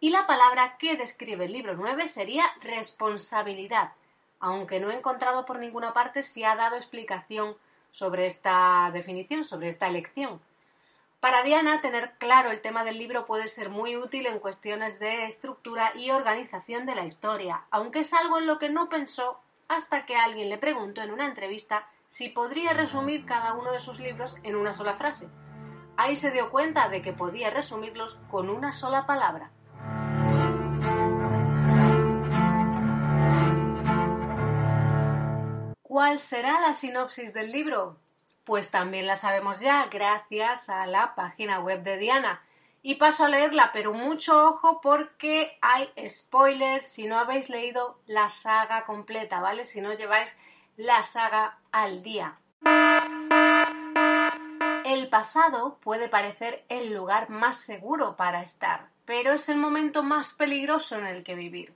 Y 0.00 0.10
la 0.10 0.26
palabra 0.26 0.76
que 0.76 0.98
describe 0.98 1.46
el 1.46 1.52
libro 1.54 1.74
9 1.74 2.08
sería 2.08 2.44
responsabilidad, 2.60 3.92
aunque 4.40 4.80
no 4.80 4.90
he 4.90 4.96
encontrado 4.96 5.44
por 5.44 5.58
ninguna 5.58 5.92
parte 5.92 6.22
si 6.22 6.44
ha 6.44 6.56
dado 6.56 6.76
explicación 6.76 7.56
sobre 7.90 8.26
esta 8.26 8.90
definición, 8.92 9.44
sobre 9.44 9.68
esta 9.68 9.88
elección. 9.88 10.40
Para 11.20 11.42
Diana, 11.42 11.80
tener 11.80 12.12
claro 12.18 12.50
el 12.52 12.60
tema 12.60 12.84
del 12.84 12.96
libro 12.96 13.26
puede 13.26 13.48
ser 13.48 13.70
muy 13.70 13.96
útil 13.96 14.26
en 14.26 14.38
cuestiones 14.38 15.00
de 15.00 15.26
estructura 15.26 15.92
y 15.96 16.10
organización 16.10 16.86
de 16.86 16.94
la 16.94 17.04
historia, 17.04 17.64
aunque 17.70 18.00
es 18.00 18.12
algo 18.12 18.38
en 18.38 18.46
lo 18.46 18.60
que 18.60 18.68
no 18.68 18.88
pensó 18.88 19.40
hasta 19.66 20.06
que 20.06 20.14
alguien 20.14 20.48
le 20.48 20.58
preguntó 20.58 21.02
en 21.02 21.10
una 21.10 21.26
entrevista 21.26 21.88
si 22.08 22.28
podría 22.28 22.72
resumir 22.72 23.26
cada 23.26 23.54
uno 23.54 23.72
de 23.72 23.80
sus 23.80 23.98
libros 23.98 24.36
en 24.44 24.54
una 24.54 24.72
sola 24.72 24.94
frase. 24.94 25.28
Ahí 25.96 26.14
se 26.14 26.30
dio 26.30 26.50
cuenta 26.50 26.88
de 26.88 27.02
que 27.02 27.12
podía 27.12 27.50
resumirlos 27.50 28.18
con 28.30 28.48
una 28.48 28.70
sola 28.70 29.04
palabra. 29.04 29.50
¿Cuál 35.98 36.20
será 36.20 36.60
la 36.60 36.76
sinopsis 36.76 37.34
del 37.34 37.50
libro? 37.50 37.96
Pues 38.44 38.70
también 38.70 39.08
la 39.08 39.16
sabemos 39.16 39.58
ya 39.58 39.86
gracias 39.86 40.68
a 40.68 40.86
la 40.86 41.16
página 41.16 41.58
web 41.58 41.82
de 41.82 41.96
Diana. 41.96 42.40
Y 42.82 42.94
paso 42.94 43.24
a 43.24 43.28
leerla, 43.28 43.70
pero 43.72 43.92
mucho 43.92 44.46
ojo 44.46 44.80
porque 44.80 45.58
hay 45.60 45.90
spoilers 46.08 46.86
si 46.86 47.08
no 47.08 47.18
habéis 47.18 47.50
leído 47.50 47.98
la 48.06 48.28
saga 48.28 48.84
completa, 48.84 49.40
¿vale? 49.40 49.64
Si 49.64 49.80
no 49.80 49.92
lleváis 49.92 50.38
la 50.76 51.02
saga 51.02 51.58
al 51.72 52.04
día. 52.04 52.34
El 54.84 55.08
pasado 55.08 55.78
puede 55.80 56.08
parecer 56.08 56.64
el 56.68 56.94
lugar 56.94 57.28
más 57.28 57.56
seguro 57.56 58.14
para 58.14 58.42
estar, 58.42 58.86
pero 59.04 59.32
es 59.32 59.48
el 59.48 59.56
momento 59.56 60.04
más 60.04 60.32
peligroso 60.32 60.96
en 60.96 61.06
el 61.08 61.24
que 61.24 61.34
vivir. 61.34 61.74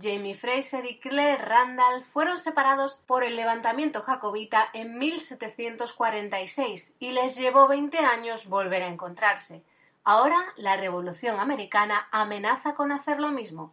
Jamie 0.00 0.34
Fraser 0.34 0.86
y 0.86 0.98
Claire 0.98 1.44
Randall 1.44 2.04
fueron 2.04 2.38
separados 2.38 3.02
por 3.06 3.22
el 3.22 3.36
levantamiento 3.36 4.00
jacobita 4.00 4.68
en 4.72 4.98
1746 4.98 6.94
y 6.98 7.10
les 7.10 7.36
llevó 7.36 7.68
20 7.68 7.98
años 7.98 8.46
volver 8.48 8.82
a 8.82 8.88
encontrarse. 8.88 9.62
Ahora 10.04 10.38
la 10.56 10.76
Revolución 10.76 11.38
Americana 11.38 12.08
amenaza 12.12 12.74
con 12.74 12.92
hacer 12.92 13.20
lo 13.20 13.28
mismo. 13.28 13.72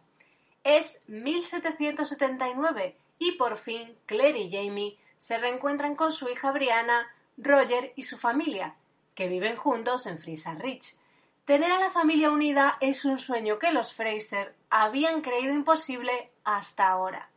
Es 0.64 1.00
1779 1.06 2.96
y 3.18 3.32
por 3.32 3.56
fin 3.56 3.96
Claire 4.06 4.38
y 4.38 4.50
Jamie 4.52 4.98
se 5.18 5.38
reencuentran 5.38 5.96
con 5.96 6.12
su 6.12 6.28
hija 6.28 6.52
Brianna, 6.52 7.08
Roger 7.38 7.92
y 7.96 8.02
su 8.02 8.18
familia, 8.18 8.74
que 9.14 9.28
viven 9.28 9.56
juntos 9.56 10.06
en 10.06 10.18
Fraser 10.18 10.58
Ridge. 10.58 10.94
Tener 11.48 11.72
a 11.72 11.78
la 11.78 11.90
familia 11.90 12.30
unida 12.30 12.76
es 12.78 13.06
un 13.06 13.16
sueño 13.16 13.58
que 13.58 13.72
los 13.72 13.94
Fraser 13.94 14.54
habían 14.68 15.22
creído 15.22 15.54
imposible 15.54 16.30
hasta 16.44 16.86
ahora. 16.86 17.30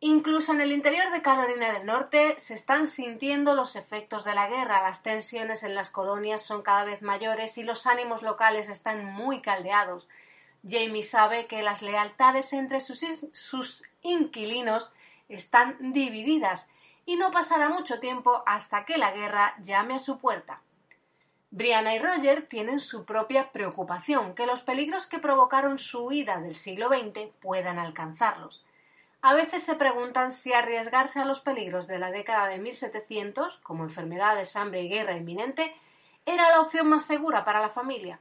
Incluso 0.00 0.50
en 0.50 0.60
el 0.60 0.72
interior 0.72 1.12
de 1.12 1.22
Carolina 1.22 1.72
del 1.72 1.86
Norte 1.86 2.34
se 2.38 2.54
están 2.54 2.88
sintiendo 2.88 3.54
los 3.54 3.76
efectos 3.76 4.24
de 4.24 4.34
la 4.34 4.48
guerra, 4.48 4.82
las 4.82 5.04
tensiones 5.04 5.62
en 5.62 5.76
las 5.76 5.90
colonias 5.90 6.42
son 6.42 6.62
cada 6.62 6.82
vez 6.82 7.02
mayores 7.02 7.56
y 7.56 7.62
los 7.62 7.86
ánimos 7.86 8.22
locales 8.22 8.68
están 8.68 9.04
muy 9.04 9.40
caldeados. 9.42 10.08
Jamie 10.68 11.04
sabe 11.04 11.46
que 11.46 11.62
las 11.62 11.82
lealtades 11.82 12.52
entre 12.52 12.80
sus, 12.80 13.84
inquilinos 14.02 14.92
están 15.28 15.92
divididas 15.92 16.68
y 17.06 17.14
no 17.14 17.30
pasará 17.30 17.68
mucho 17.68 18.00
tiempo 18.00 18.42
hasta 18.44 18.84
que 18.84 18.98
la 18.98 19.12
guerra 19.12 19.54
llame 19.60 19.94
a 19.94 19.98
su 20.00 20.18
puerta. 20.18 20.62
Brianna 21.52 21.96
y 21.96 21.98
Roger 21.98 22.46
tienen 22.46 22.78
su 22.78 23.04
propia 23.04 23.50
preocupación, 23.50 24.36
que 24.36 24.46
los 24.46 24.60
peligros 24.60 25.06
que 25.06 25.18
provocaron 25.18 25.80
su 25.80 26.04
huida 26.04 26.40
del 26.40 26.54
siglo 26.54 26.88
XX 26.88 27.32
puedan 27.40 27.80
alcanzarlos. 27.80 28.64
A 29.20 29.34
veces 29.34 29.64
se 29.64 29.74
preguntan 29.74 30.30
si 30.30 30.52
arriesgarse 30.52 31.18
a 31.18 31.24
los 31.24 31.40
peligros 31.40 31.88
de 31.88 31.98
la 31.98 32.12
década 32.12 32.46
de 32.46 32.58
1700, 32.58 33.58
como 33.64 33.82
enfermedades, 33.82 34.54
hambre 34.54 34.82
y 34.82 34.88
guerra 34.88 35.16
inminente, 35.16 35.74
era 36.24 36.50
la 36.50 36.60
opción 36.60 36.88
más 36.88 37.04
segura 37.04 37.44
para 37.44 37.60
la 37.60 37.68
familia. 37.68 38.20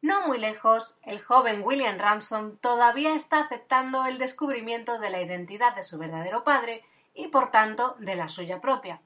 No 0.00 0.26
muy 0.26 0.38
lejos, 0.38 0.96
el 1.02 1.20
joven 1.20 1.60
William 1.62 1.98
Ramson 1.98 2.56
todavía 2.56 3.14
está 3.14 3.40
aceptando 3.40 4.06
el 4.06 4.16
descubrimiento 4.16 4.98
de 4.98 5.10
la 5.10 5.20
identidad 5.20 5.76
de 5.76 5.82
su 5.82 5.98
verdadero 5.98 6.42
padre 6.42 6.82
y, 7.12 7.28
por 7.28 7.50
tanto, 7.50 7.96
de 7.98 8.16
la 8.16 8.30
suya 8.30 8.62
propia. 8.62 9.02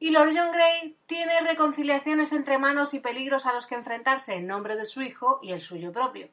Y 0.00 0.10
Lord 0.10 0.30
John 0.32 0.52
Grey 0.52 0.96
tiene 1.06 1.40
reconciliaciones 1.40 2.32
entre 2.32 2.58
manos 2.58 2.94
y 2.94 3.00
peligros 3.00 3.46
a 3.46 3.52
los 3.52 3.66
que 3.66 3.74
enfrentarse 3.74 4.34
en 4.34 4.46
nombre 4.46 4.76
de 4.76 4.84
su 4.84 5.02
hijo 5.02 5.40
y 5.42 5.50
el 5.50 5.60
suyo 5.60 5.92
propio. 5.92 6.28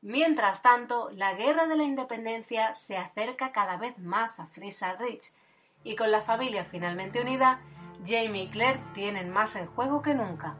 Mientras 0.00 0.62
tanto, 0.62 1.10
la 1.12 1.34
guerra 1.34 1.66
de 1.66 1.76
la 1.76 1.84
independencia 1.84 2.74
se 2.74 2.96
acerca 2.96 3.52
cada 3.52 3.76
vez 3.76 3.98
más 3.98 4.40
a 4.40 4.46
Fraser 4.46 4.98
Ridge, 4.98 5.32
y 5.82 5.96
con 5.96 6.10
la 6.10 6.22
familia 6.22 6.64
finalmente 6.64 7.20
unida, 7.20 7.60
Jamie 8.06 8.44
y 8.44 8.48
Claire 8.48 8.80
tienen 8.94 9.30
más 9.30 9.54
en 9.56 9.66
juego 9.66 10.00
que 10.00 10.14
nunca. 10.14 10.56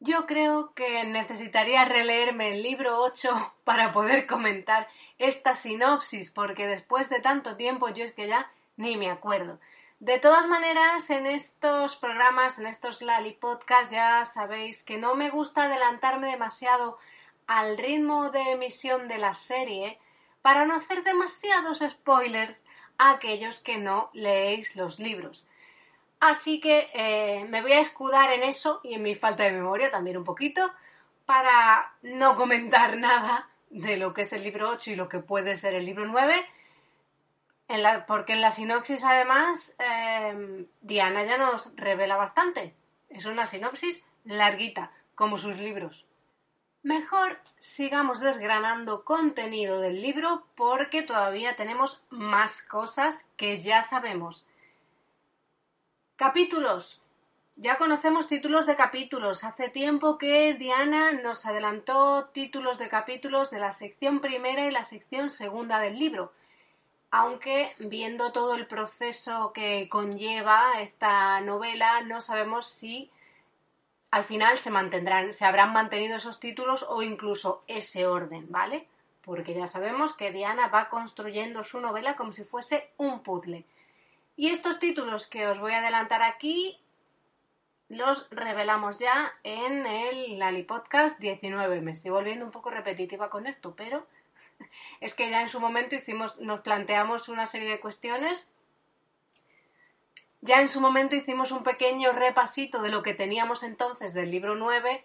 Yo 0.00 0.24
creo 0.24 0.72
que 0.72 1.04
necesitaría 1.04 1.84
releerme 1.84 2.54
el 2.54 2.62
libro 2.62 3.02
8 3.02 3.54
para 3.64 3.92
poder 3.92 4.26
comentar 4.26 4.88
esta 5.18 5.54
sinopsis, 5.54 6.30
porque 6.30 6.66
después 6.66 7.08
de 7.10 7.20
tanto 7.20 7.56
tiempo 7.56 7.88
yo 7.88 8.04
es 8.04 8.12
que 8.12 8.28
ya 8.28 8.50
ni 8.76 8.96
me 8.96 9.10
acuerdo. 9.10 9.58
De 10.00 10.20
todas 10.20 10.46
maneras, 10.46 11.10
en 11.10 11.26
estos 11.26 11.96
programas, 11.96 12.58
en 12.60 12.68
estos 12.68 13.02
Lali 13.02 13.32
Podcast, 13.32 13.90
ya 13.90 14.24
sabéis 14.24 14.84
que 14.84 14.96
no 14.96 15.16
me 15.16 15.28
gusta 15.28 15.64
adelantarme 15.64 16.30
demasiado 16.30 16.98
al 17.48 17.76
ritmo 17.76 18.30
de 18.30 18.52
emisión 18.52 19.08
de 19.08 19.18
la 19.18 19.34
serie 19.34 19.98
para 20.40 20.66
no 20.66 20.76
hacer 20.76 21.02
demasiados 21.02 21.80
spoilers 21.80 22.60
a 22.96 23.10
aquellos 23.10 23.58
que 23.58 23.78
no 23.78 24.10
leéis 24.12 24.76
los 24.76 25.00
libros. 25.00 25.46
Así 26.20 26.60
que 26.60 26.90
eh, 26.94 27.44
me 27.48 27.62
voy 27.62 27.72
a 27.72 27.80
escudar 27.80 28.32
en 28.32 28.42
eso 28.42 28.80
y 28.84 28.94
en 28.94 29.02
mi 29.02 29.14
falta 29.14 29.44
de 29.44 29.52
memoria 29.52 29.90
también 29.90 30.16
un 30.16 30.24
poquito 30.24 30.70
para 31.26 31.92
no 32.02 32.36
comentar 32.36 32.96
nada 32.98 33.48
de 33.70 33.96
lo 33.96 34.14
que 34.14 34.22
es 34.22 34.32
el 34.32 34.42
libro 34.42 34.70
8 34.70 34.92
y 34.92 34.96
lo 34.96 35.08
que 35.08 35.20
puede 35.20 35.56
ser 35.56 35.74
el 35.74 35.86
libro 35.86 36.06
9. 36.06 36.46
En 37.68 37.82
la, 37.82 38.06
porque 38.06 38.32
en 38.32 38.40
la 38.40 38.50
sinopsis, 38.50 39.04
además, 39.04 39.76
eh, 39.78 40.66
Diana 40.80 41.24
ya 41.24 41.36
nos 41.36 41.74
revela 41.76 42.16
bastante. 42.16 42.74
Es 43.08 43.26
una 43.26 43.46
sinopsis 43.46 44.02
larguita, 44.24 44.90
como 45.14 45.36
sus 45.36 45.58
libros. 45.58 46.06
Mejor 46.82 47.38
sigamos 47.58 48.20
desgranando 48.20 49.04
contenido 49.04 49.80
del 49.80 50.00
libro 50.00 50.46
porque 50.54 51.02
todavía 51.02 51.56
tenemos 51.56 52.02
más 52.08 52.62
cosas 52.62 53.26
que 53.36 53.60
ya 53.60 53.82
sabemos. 53.82 54.46
Capítulos. 56.16 57.02
Ya 57.60 57.76
conocemos 57.76 58.28
títulos 58.28 58.66
de 58.66 58.76
capítulos. 58.76 59.42
Hace 59.42 59.68
tiempo 59.68 60.16
que 60.16 60.54
Diana 60.54 61.10
nos 61.10 61.44
adelantó 61.44 62.26
títulos 62.26 62.78
de 62.78 62.88
capítulos 62.88 63.50
de 63.50 63.58
la 63.58 63.72
sección 63.72 64.20
primera 64.20 64.68
y 64.68 64.70
la 64.70 64.84
sección 64.84 65.28
segunda 65.28 65.80
del 65.80 65.98
libro. 65.98 66.32
Aunque 67.10 67.74
viendo 67.80 68.30
todo 68.30 68.54
el 68.54 68.68
proceso 68.68 69.52
que 69.52 69.88
conlleva 69.88 70.80
esta 70.80 71.40
novela, 71.40 72.00
no 72.02 72.20
sabemos 72.20 72.68
si 72.68 73.10
al 74.12 74.22
final 74.22 74.58
se 74.58 74.70
mantendrán, 74.70 75.32
se 75.32 75.44
habrán 75.44 75.72
mantenido 75.72 76.14
esos 76.14 76.38
títulos 76.38 76.86
o 76.88 77.02
incluso 77.02 77.64
ese 77.66 78.06
orden, 78.06 78.46
¿vale? 78.50 78.86
Porque 79.22 79.52
ya 79.52 79.66
sabemos 79.66 80.12
que 80.12 80.30
Diana 80.30 80.68
va 80.68 80.88
construyendo 80.88 81.64
su 81.64 81.80
novela 81.80 82.14
como 82.14 82.30
si 82.30 82.44
fuese 82.44 82.92
un 82.98 83.24
puzzle. 83.24 83.64
Y 84.36 84.50
estos 84.50 84.78
títulos 84.78 85.26
que 85.26 85.48
os 85.48 85.58
voy 85.58 85.72
a 85.72 85.78
adelantar 85.78 86.22
aquí 86.22 86.78
los 87.88 88.28
revelamos 88.30 88.98
ya 88.98 89.32
en 89.44 89.86
el 89.86 90.38
Lali 90.38 90.62
Podcast 90.62 91.18
19. 91.18 91.80
Me 91.80 91.92
estoy 91.92 92.10
volviendo 92.10 92.44
un 92.44 92.50
poco 92.50 92.70
repetitiva 92.70 93.30
con 93.30 93.46
esto, 93.46 93.74
pero 93.74 94.06
es 95.00 95.14
que 95.14 95.30
ya 95.30 95.40
en 95.40 95.48
su 95.48 95.60
momento 95.60 95.96
hicimos, 95.96 96.38
nos 96.38 96.60
planteamos 96.60 97.28
una 97.28 97.46
serie 97.46 97.70
de 97.70 97.80
cuestiones. 97.80 98.46
Ya 100.40 100.60
en 100.60 100.68
su 100.68 100.80
momento 100.80 101.16
hicimos 101.16 101.50
un 101.50 101.64
pequeño 101.64 102.12
repasito 102.12 102.80
de 102.82 102.90
lo 102.90 103.02
que 103.02 103.14
teníamos 103.14 103.62
entonces 103.62 104.14
del 104.14 104.30
libro 104.30 104.54
9 104.54 105.04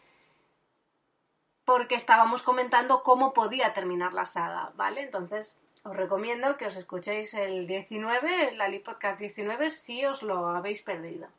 porque 1.65 1.95
estábamos 1.95 2.41
comentando 2.41 3.03
cómo 3.03 3.33
podía 3.33 3.73
terminar 3.73 4.13
la 4.13 4.25
saga, 4.25 4.73
¿vale? 4.75 5.01
Entonces 5.01 5.57
os 5.83 5.95
recomiendo 5.95 6.57
que 6.57 6.67
os 6.67 6.75
escuchéis 6.75 7.33
el 7.33 7.67
19, 7.67 8.49
el 8.49 8.57
Lali 8.57 8.79
Podcast 8.79 9.19
19, 9.19 9.69
si 9.69 10.05
os 10.05 10.23
lo 10.23 10.47
habéis 10.49 10.81
perdido. 10.81 11.29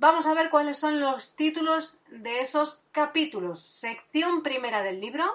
Vamos 0.00 0.26
a 0.26 0.32
ver 0.32 0.48
cuáles 0.48 0.78
son 0.78 0.98
los 0.98 1.36
títulos 1.36 1.94
de 2.08 2.40
esos 2.40 2.82
capítulos. 2.90 3.60
Sección 3.60 4.42
primera 4.42 4.82
del 4.82 4.98
libro, 4.98 5.26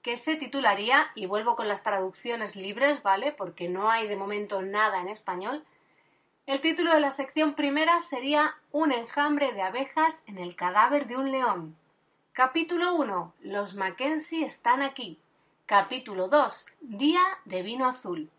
que 0.00 0.16
se 0.16 0.36
titularía, 0.36 1.10
y 1.14 1.26
vuelvo 1.26 1.54
con 1.54 1.68
las 1.68 1.82
traducciones 1.82 2.56
libres, 2.56 3.02
¿vale? 3.02 3.32
Porque 3.32 3.68
no 3.68 3.90
hay 3.90 4.08
de 4.08 4.16
momento 4.16 4.62
nada 4.62 5.02
en 5.02 5.08
español. 5.08 5.62
El 6.46 6.62
título 6.62 6.94
de 6.94 7.00
la 7.00 7.10
sección 7.10 7.52
primera 7.52 8.00
sería 8.00 8.56
Un 8.72 8.92
enjambre 8.92 9.52
de 9.52 9.60
abejas 9.60 10.22
en 10.26 10.38
el 10.38 10.56
cadáver 10.56 11.06
de 11.06 11.18
un 11.18 11.30
león. 11.30 11.76
Capítulo 12.32 12.94
1. 12.94 13.34
Los 13.40 13.74
Mackenzie 13.74 14.46
están 14.46 14.80
aquí. 14.80 15.18
Capítulo 15.66 16.28
2. 16.28 16.64
Día 16.80 17.20
de 17.44 17.60
vino 17.60 17.90
azul. 17.90 18.30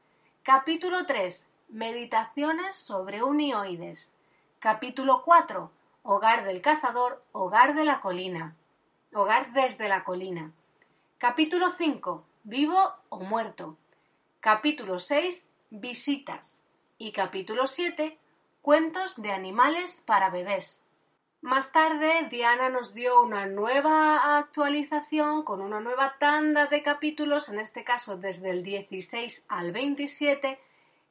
Capítulo 0.42 1.06
3. 1.06 1.46
Meditaciones 1.68 2.76
sobre 2.76 3.22
unioides. 3.22 4.12
Capítulo 4.62 5.22
4. 5.24 5.72
Hogar 6.04 6.44
del 6.44 6.62
cazador, 6.62 7.24
hogar 7.32 7.76
de 7.76 7.86
la 7.86 8.02
colina. 8.02 8.58
Hogar 9.14 9.54
desde 9.54 9.88
la 9.88 10.04
colina. 10.04 10.52
Capítulo 11.18 11.70
5. 11.78 12.26
Vivo 12.44 12.78
o 13.08 13.22
muerto. 13.22 13.78
Capítulo 14.42 15.00
6. 15.00 15.48
Visitas 15.70 16.62
y 16.98 17.14
capítulo 17.14 17.68
7, 17.68 18.18
Cuentos 18.62 19.22
de 19.22 19.32
animales 19.32 20.04
para 20.06 20.30
bebés. 20.30 20.82
Más 21.40 21.72
tarde, 21.72 22.28
Diana 22.30 22.68
nos 22.68 22.94
dio 22.94 23.22
una 23.22 23.46
nueva 23.46 24.38
actualización 24.40 25.44
con 25.44 25.62
una 25.62 25.80
nueva 25.80 26.18
tanda 26.20 26.66
de 26.66 26.84
capítulos, 26.84 27.48
en 27.48 27.60
este 27.60 27.86
caso 27.86 28.18
desde 28.18 28.50
el 28.50 28.64
16 28.64 29.46
al 29.48 29.72
27, 29.72 30.60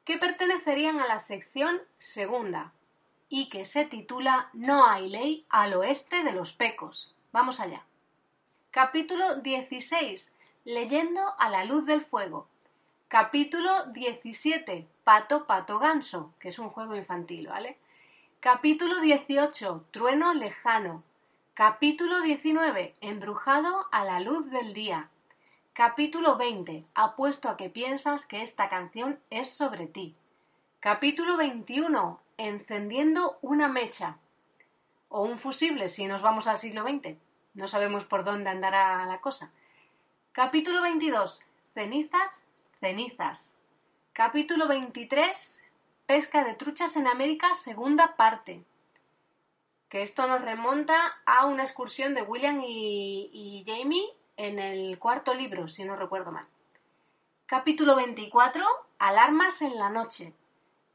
que 0.05 0.17
pertenecerían 0.19 0.99
a 0.99 1.07
la 1.07 1.17
sección 1.17 1.81
segunda 1.97 2.73
y 3.29 3.47
que 3.49 3.63
se 3.63 3.85
titula 3.85 4.49
No 4.53 4.87
hay 4.87 5.09
ley 5.09 5.45
al 5.49 5.75
oeste 5.75 6.23
de 6.23 6.31
los 6.31 6.53
pecos. 6.53 7.15
Vamos 7.31 7.59
allá. 7.59 7.83
Capítulo 8.71 9.35
16. 9.35 10.35
Leyendo 10.65 11.21
a 11.37 11.49
la 11.49 11.63
luz 11.63 11.85
del 11.85 12.03
fuego. 12.03 12.47
Capítulo 13.07 13.85
17. 13.85 14.87
Pato, 15.03 15.45
pato, 15.45 15.79
ganso, 15.79 16.33
que 16.39 16.49
es 16.49 16.59
un 16.59 16.69
juego 16.69 16.95
infantil, 16.95 17.47
¿vale? 17.47 17.77
Capítulo 18.39 18.99
18. 18.99 19.85
Trueno 19.91 20.33
lejano. 20.33 21.03
Capítulo 21.53 22.21
19. 22.21 22.95
Embrujado 23.01 23.87
a 23.91 24.05
la 24.05 24.19
luz 24.19 24.49
del 24.49 24.73
día. 24.73 25.09
Capítulo 25.73 26.35
20. 26.35 26.83
Apuesto 26.95 27.49
a 27.49 27.57
que 27.57 27.69
piensas 27.69 28.25
que 28.25 28.41
esta 28.41 28.69
canción 28.69 29.19
es 29.29 29.49
sobre 29.49 29.87
ti. 29.87 30.15
Capítulo 30.79 31.37
21. 31.37 32.19
Encendiendo 32.39 33.37
una 33.41 33.67
mecha. 33.67 34.17
O 35.09 35.23
un 35.23 35.37
fusible 35.37 35.89
si 35.89 36.07
nos 36.07 36.21
vamos 36.21 36.47
al 36.47 36.57
siglo 36.57 36.83
XX. 36.83 37.17
No 37.53 37.67
sabemos 37.67 38.05
por 38.05 38.23
dónde 38.23 38.49
andará 38.49 39.05
la 39.05 39.19
cosa. 39.19 39.51
Capítulo 40.31 40.81
22. 40.81 41.43
Cenizas 41.73 42.41
Cenizas. 42.79 43.51
Capítulo 44.13 44.69
23. 44.69 45.63
Pesca 46.05 46.45
de 46.45 46.53
truchas 46.53 46.95
en 46.95 47.07
América, 47.07 47.55
segunda 47.55 48.15
parte. 48.15 48.63
Que 49.89 50.01
esto 50.01 50.25
nos 50.25 50.41
remonta 50.41 51.19
a 51.25 51.45
una 51.45 51.63
excursión 51.63 52.13
de 52.13 52.21
William 52.21 52.61
y, 52.65 53.29
y 53.33 53.65
Jamie 53.67 54.07
en 54.37 54.59
el 54.59 54.97
cuarto 54.97 55.33
libro, 55.33 55.67
si 55.67 55.83
no 55.83 55.97
recuerdo 55.97 56.31
mal. 56.31 56.45
Capítulo 57.47 57.97
24. 57.97 58.63
Alarmas 58.97 59.61
en 59.61 59.77
la 59.77 59.89
noche. 59.89 60.33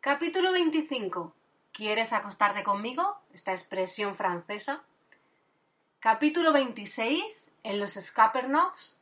Capítulo 0.04 0.52
25. 0.52 1.32
¿Quieres 1.72 2.12
acostarte 2.12 2.62
conmigo? 2.62 3.16
Esta 3.32 3.52
expresión 3.52 4.16
francesa. 4.16 4.82
Capítulo 5.98 6.52
26. 6.52 7.50
En 7.62 7.80
los 7.80 7.94
Scapernox. 7.94 8.98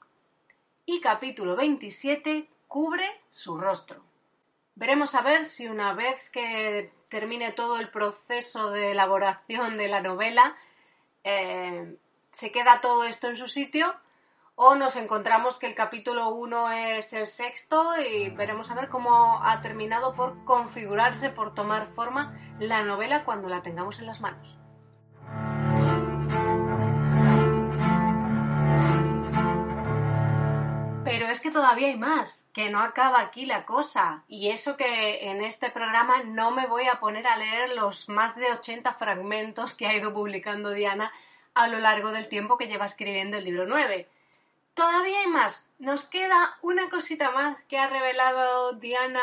Y 0.87 1.01
capítulo 1.01 1.57
27 1.57 2.47
cubre 2.69 3.21
su 3.31 3.59
rostro. 3.59 4.05
Veremos 4.77 5.17
a 5.17 5.23
ver 5.23 5.47
si 5.47 5.67
una 5.67 5.93
vez 5.93 6.31
que 6.31 6.93
termine 7.09 7.51
todo 7.51 7.81
el 7.81 7.89
proceso 7.89 8.71
de 8.71 8.93
elaboración 8.93 9.79
de 9.79 9.89
la 9.89 10.03
novela 10.03 10.57
eh, 11.25 11.97
se 12.31 12.53
queda 12.53 12.81
todo 12.81 13.03
esto 13.03 13.29
en 13.29 13.37
su 13.37 13.49
sitio 13.49 13.93
o 14.65 14.77
nos 14.77 14.95
encontramos 14.95 15.59
que 15.59 15.67
el 15.67 15.75
capítulo 15.75 16.29
1 16.29 16.71
es 16.71 17.13
el 17.15 17.27
sexto 17.27 17.99
y 18.01 18.31
veremos 18.31 18.71
a 18.71 18.77
ver 18.77 18.89
cómo 18.89 19.45
ha 19.45 19.61
terminado 19.61 20.15
por 20.15 20.45
configurarse, 20.45 21.31
por 21.31 21.53
tomar 21.53 21.89
forma 21.97 22.39
la 22.61 22.85
novela 22.85 23.25
cuando 23.25 23.49
la 23.49 23.63
tengamos 23.63 23.99
en 23.99 24.07
las 24.07 24.21
manos. 24.21 24.57
Pero 31.05 31.27
es 31.27 31.41
que 31.41 31.51
todavía 31.51 31.89
hay 31.89 31.99
más, 31.99 32.49
que 32.55 32.71
no 32.71 32.79
acaba 32.79 33.21
aquí 33.21 33.47
la 33.47 33.67
cosa. 33.67 34.23
Y 34.29 34.51
eso 34.51 34.77
que 34.77 35.29
en 35.29 35.43
este 35.43 35.71
programa 35.71 36.23
no 36.23 36.53
me 36.53 36.69
voy 36.69 36.87
a 36.87 37.01
poner 37.01 37.27
a 37.27 37.37
leer 37.37 37.71
los 37.71 38.09
más 38.09 38.37
de 38.37 38.53
80 38.53 38.93
fragmentos 38.93 39.75
que 39.75 39.89
ha 39.89 39.97
ido 39.97 40.15
publicando 40.15 40.71
Diana 40.71 41.11
a 41.53 41.67
lo 41.67 41.81
largo 41.81 42.13
del 42.13 42.29
tiempo 42.29 42.57
que 42.57 42.69
lleva 42.69 42.87
escribiendo 42.87 43.37
el 43.39 43.45
libro 43.45 43.67
9. 43.67 44.09
Todavía 44.75 45.21
hay 45.21 45.27
más. 45.27 45.69
Nos 45.79 46.05
queda 46.05 46.57
una 46.63 46.89
cosita 46.89 47.31
más 47.31 47.63
que 47.65 47.79
ha 47.79 47.89
revelado 47.89 48.73
Diana 48.73 49.21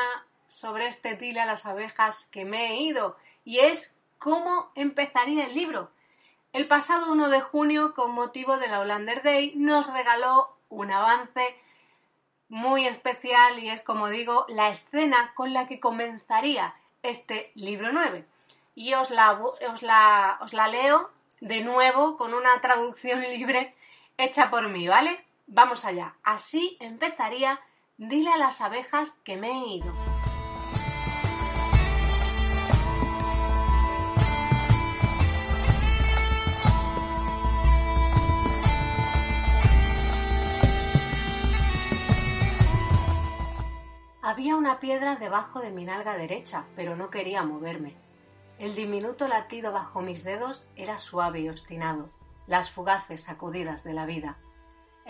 sobre 0.48 0.88
este 0.88 1.16
tila 1.16 1.44
a 1.44 1.48
las 1.48 1.66
abejas 1.66 2.28
que 2.32 2.46
me 2.46 2.68
he 2.68 2.82
ido. 2.82 3.18
Y 3.46 3.60
es 3.60 3.96
cómo 4.20 4.72
empezaría 4.76 5.46
el 5.46 5.56
libro. 5.56 5.90
El 6.54 6.68
pasado 6.68 7.12
1 7.12 7.30
de 7.30 7.42
junio, 7.42 7.94
con 7.96 8.12
motivo 8.12 8.58
de 8.58 8.68
la 8.68 8.80
Hollander 8.80 9.24
Day, 9.24 9.54
nos 9.56 9.92
regaló 9.92 10.56
un 10.70 10.92
avance 10.92 11.56
muy 12.48 12.88
especial 12.88 13.60
y 13.60 13.70
es, 13.70 13.82
como 13.82 14.10
digo, 14.10 14.46
la 14.50 14.70
escena 14.70 15.34
con 15.36 15.54
la 15.54 15.68
que 15.68 15.80
comenzaría 15.80 16.76
este 17.04 17.52
libro 17.56 17.92
9. 17.92 18.26
Y 18.76 18.94
os 18.94 19.12
la, 19.12 19.34
os 19.34 19.82
la, 19.82 20.38
os 20.42 20.54
la 20.54 20.68
leo 20.68 21.12
de 21.40 21.62
nuevo 21.62 22.18
con 22.18 22.34
una 22.34 22.60
traducción 22.62 23.22
libre 23.30 23.76
hecha 24.18 24.50
por 24.50 24.68
mí, 24.70 24.88
¿vale? 24.88 25.24
Vamos 25.52 25.84
allá. 25.84 26.16
Así 26.24 26.78
empezaría 26.80 27.60
Dile 28.02 28.32
a 28.32 28.38
las 28.38 28.62
abejas 28.62 29.20
que 29.26 29.36
me 29.36 29.52
he 29.52 29.68
ido. 29.76 29.92
Había 44.22 44.56
una 44.56 44.80
piedra 44.80 45.18
debajo 45.18 45.60
de 45.60 45.72
mi 45.72 45.84
nalga 45.84 46.16
derecha, 46.16 46.64
pero 46.78 46.96
no 46.96 47.10
quería 47.10 47.44
moverme. 47.44 47.98
El 48.60 48.76
diminuto 48.76 49.28
latido 49.28 49.74
bajo 49.74 50.00
mis 50.00 50.24
dedos 50.24 50.70
era 50.78 50.98
suave 50.98 51.42
y 51.42 51.50
obstinado, 51.50 52.12
las 52.48 52.72
fugaces 52.72 53.24
sacudidas 53.24 53.84
de 53.84 53.92
la 53.92 54.06
vida. 54.06 54.38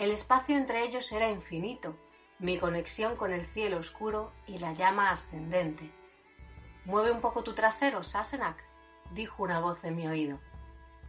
El 0.00 0.12
espacio 0.12 0.56
entre 0.56 0.82
ellos 0.82 1.12
era 1.12 1.28
infinito, 1.28 1.94
mi 2.38 2.58
conexión 2.58 3.16
con 3.16 3.32
el 3.32 3.44
cielo 3.44 3.76
oscuro 3.76 4.32
y 4.46 4.56
la 4.56 4.72
llama 4.72 5.10
ascendente. 5.10 5.92
Mueve 6.86 7.10
un 7.10 7.20
poco 7.20 7.44
tu 7.44 7.52
trasero, 7.52 8.02
Sassenach, 8.02 8.56
dijo 9.10 9.42
una 9.42 9.60
voz 9.60 9.84
en 9.84 9.96
mi 9.96 10.08
oído. 10.08 10.38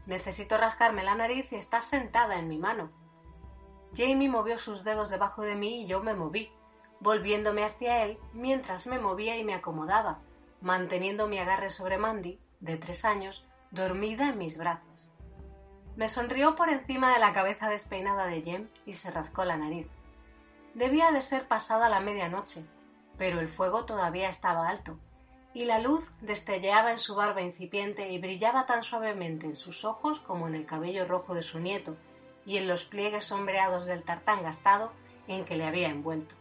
Necesito 0.08 0.58
rascarme 0.58 1.06
la 1.06 1.16
nariz 1.16 1.54
y 1.54 1.56
estás 1.56 1.86
sentada 1.86 2.38
en 2.38 2.50
mi 2.50 2.58
mano. 2.58 2.92
Jamie 3.96 4.28
movió 4.28 4.60
sus 4.60 4.84
dedos 4.84 5.10
debajo 5.10 5.42
de 5.44 5.56
mí 5.56 5.84
y 5.84 5.88
yo 5.88 6.04
me 6.04 6.14
moví 6.14 6.52
volviéndome 7.00 7.64
hacia 7.64 8.04
él 8.04 8.20
mientras 8.34 8.88
me 8.88 9.00
movía 9.00 9.38
y 9.38 9.46
me 9.46 9.54
acomodaba, 9.54 10.20
manteniendo 10.60 11.30
mi 11.30 11.40
agarre 11.40 11.70
sobre 11.70 11.98
Mandy, 11.98 12.42
de 12.60 12.76
tres 12.76 13.06
años, 13.06 13.48
dormida 13.72 14.28
en 14.28 14.38
mis 14.38 14.58
brazos. 14.58 14.91
Me 16.02 16.10
sonrió 16.10 16.56
por 16.56 16.70
encima 16.70 17.14
de 17.14 17.20
la 17.20 17.32
cabeza 17.32 17.70
despeinada 17.70 18.26
de 18.26 18.42
Jem 18.42 18.70
y 18.88 18.94
se 18.94 19.12
rascó 19.12 19.46
la 19.46 19.56
nariz. 19.56 19.86
Debía 20.74 21.12
de 21.12 21.22
ser 21.22 21.48
pasada 21.48 21.90
la 21.90 22.00
medianoche, 22.00 22.66
pero 23.20 23.40
el 23.40 23.48
fuego 23.48 23.86
todavía 23.86 24.28
estaba 24.28 24.68
alto, 24.68 24.98
y 25.54 25.66
la 25.66 25.78
luz 25.78 26.04
destelleaba 26.22 26.92
en 26.92 26.98
su 26.98 27.14
barba 27.14 27.44
incipiente 27.44 28.10
y 28.10 28.18
brillaba 28.18 28.66
tan 28.66 28.82
suavemente 28.82 29.46
en 29.46 29.56
sus 29.56 29.86
ojos 29.86 30.20
como 30.22 30.48
en 30.48 30.56
el 30.56 30.66
cabello 30.66 31.06
rojo 31.06 31.36
de 31.36 31.44
su 31.44 31.60
nieto 31.60 31.96
y 32.48 32.58
en 32.58 32.68
los 32.68 32.84
pliegues 32.84 33.26
sombreados 33.26 33.86
del 33.86 34.02
tartán 34.02 34.42
gastado 34.42 34.92
en 35.28 35.46
que 35.46 35.56
le 35.56 35.68
había 35.68 35.90
envuelto. 35.90 36.34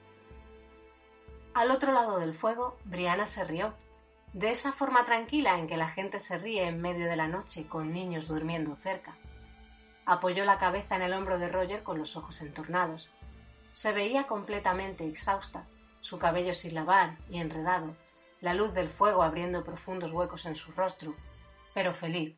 Al 1.52 1.70
otro 1.70 1.92
lado 1.92 2.18
del 2.18 2.32
fuego, 2.32 2.78
Brianna 2.86 3.26
se 3.26 3.44
rió, 3.44 3.74
de 4.32 4.52
esa 4.52 4.72
forma 4.72 5.04
tranquila 5.04 5.58
en 5.58 5.66
que 5.66 5.76
la 5.76 5.88
gente 5.88 6.18
se 6.18 6.38
ríe 6.38 6.66
en 6.66 6.80
medio 6.80 7.04
de 7.04 7.16
la 7.16 7.28
noche 7.28 7.66
con 7.68 7.92
niños 7.92 8.26
durmiendo 8.26 8.74
cerca. 8.76 9.18
Apoyó 10.10 10.44
la 10.44 10.58
cabeza 10.58 10.96
en 10.96 11.02
el 11.02 11.12
hombro 11.12 11.38
de 11.38 11.46
Roger 11.46 11.84
con 11.84 11.96
los 11.96 12.16
ojos 12.16 12.42
entornados. 12.42 13.08
Se 13.74 13.92
veía 13.92 14.26
completamente 14.26 15.06
exhausta, 15.06 15.68
su 16.00 16.18
cabello 16.18 16.52
sin 16.52 16.74
lavar 16.74 17.16
y 17.30 17.38
enredado, 17.38 17.94
la 18.40 18.52
luz 18.52 18.74
del 18.74 18.88
fuego 18.88 19.22
abriendo 19.22 19.62
profundos 19.62 20.10
huecos 20.10 20.46
en 20.46 20.56
su 20.56 20.72
rostro, 20.72 21.14
pero 21.74 21.94
feliz. 21.94 22.36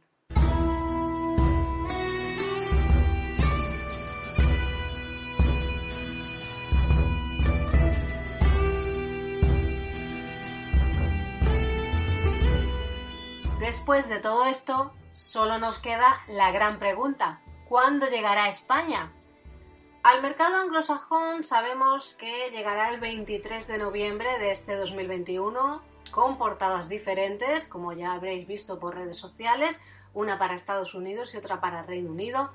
Después 13.58 14.10
de 14.10 14.18
todo 14.18 14.44
esto, 14.44 14.92
solo 15.14 15.56
nos 15.56 15.78
queda 15.78 16.20
la 16.28 16.50
gran 16.50 16.78
pregunta. 16.78 17.40
¿Cuándo 17.72 18.06
llegará 18.06 18.44
a 18.44 18.48
España? 18.50 19.10
Al 20.02 20.20
mercado 20.20 20.56
anglosajón 20.56 21.42
sabemos 21.42 22.12
que 22.18 22.50
llegará 22.50 22.90
el 22.90 23.00
23 23.00 23.66
de 23.66 23.78
noviembre 23.78 24.38
de 24.38 24.50
este 24.50 24.76
2021 24.76 25.80
con 26.10 26.36
portadas 26.36 26.90
diferentes, 26.90 27.66
como 27.66 27.94
ya 27.94 28.12
habréis 28.12 28.46
visto 28.46 28.78
por 28.78 28.94
redes 28.94 29.16
sociales, 29.16 29.80
una 30.12 30.38
para 30.38 30.54
Estados 30.54 30.92
Unidos 30.92 31.32
y 31.32 31.38
otra 31.38 31.62
para 31.62 31.80
Reino 31.80 32.10
Unido. 32.10 32.50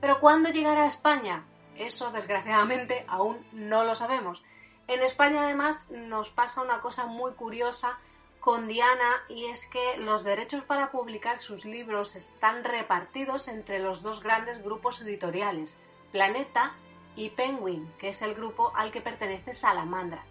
Pero 0.00 0.20
¿cuándo 0.20 0.50
llegará 0.50 0.84
a 0.84 0.86
España? 0.86 1.46
Eso 1.74 2.12
desgraciadamente 2.12 3.04
aún 3.08 3.44
no 3.50 3.82
lo 3.82 3.96
sabemos. 3.96 4.44
En 4.86 5.02
España 5.02 5.42
además 5.42 5.90
nos 5.90 6.30
pasa 6.30 6.62
una 6.62 6.80
cosa 6.80 7.06
muy 7.06 7.32
curiosa 7.32 7.98
con 8.40 8.68
Diana 8.68 9.22
y 9.28 9.46
es 9.46 9.66
que 9.66 9.98
los 9.98 10.24
derechos 10.24 10.64
para 10.64 10.90
publicar 10.90 11.38
sus 11.38 11.64
libros 11.64 12.16
están 12.16 12.64
repartidos 12.64 13.48
entre 13.48 13.78
los 13.78 14.02
dos 14.02 14.22
grandes 14.22 14.62
grupos 14.62 15.02
editoriales, 15.02 15.78
Planeta 16.10 16.72
y 17.16 17.30
Penguin, 17.30 17.92
que 17.98 18.08
es 18.08 18.22
el 18.22 18.34
grupo 18.34 18.72
al 18.74 18.90
que 18.90 19.02
pertenece 19.02 19.54
Salamandra. 19.54 20.24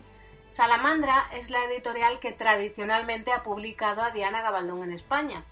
Salamandra 0.50 1.30
es 1.34 1.52
la 1.52 1.64
editorial 1.66 2.20
que 2.20 2.32
tradicionalmente 2.32 3.32
ha 3.32 3.44
publicado 3.44 4.02
a 4.02 4.10
Diana 4.10 4.42
Gabaldón 4.42 4.84
en 4.84 4.94
España, 4.94 5.46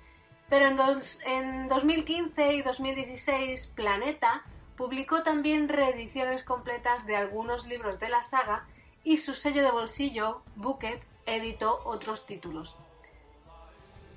pero 0.50 0.68
en, 0.68 1.02
en 1.26 1.68
2015 1.68 2.54
y 2.54 2.62
2016 2.64 3.68
Planeta 3.68 4.42
publicó 4.76 5.22
también 5.22 5.70
reediciones 5.70 6.44
completas 6.44 7.06
de 7.06 7.16
algunos 7.16 7.68
libros 7.68 8.00
de 8.00 8.10
la 8.10 8.24
saga 8.24 8.66
y 9.04 9.18
su 9.18 9.36
sello 9.36 9.62
de 9.62 9.72
bolsillo, 9.72 10.42
Bucket, 10.56 11.02
editó 11.28 11.82
otros 11.86 12.26
títulos. 12.26 12.76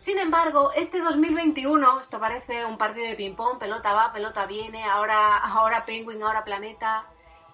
Sin 0.01 0.19
embargo, 0.19 0.73
este 0.73 1.01
2021, 1.01 2.01
esto 2.01 2.19
parece 2.19 2.65
un 2.65 2.79
partido 2.79 3.07
de 3.07 3.17
ping-pong, 3.17 3.59
pelota 3.59 3.93
va, 3.93 4.13
pelota 4.13 4.47
viene, 4.47 4.85
ahora, 4.85 5.37
ahora 5.37 5.85
Penguin, 5.85 6.23
ahora 6.23 6.43
Planeta. 6.43 7.05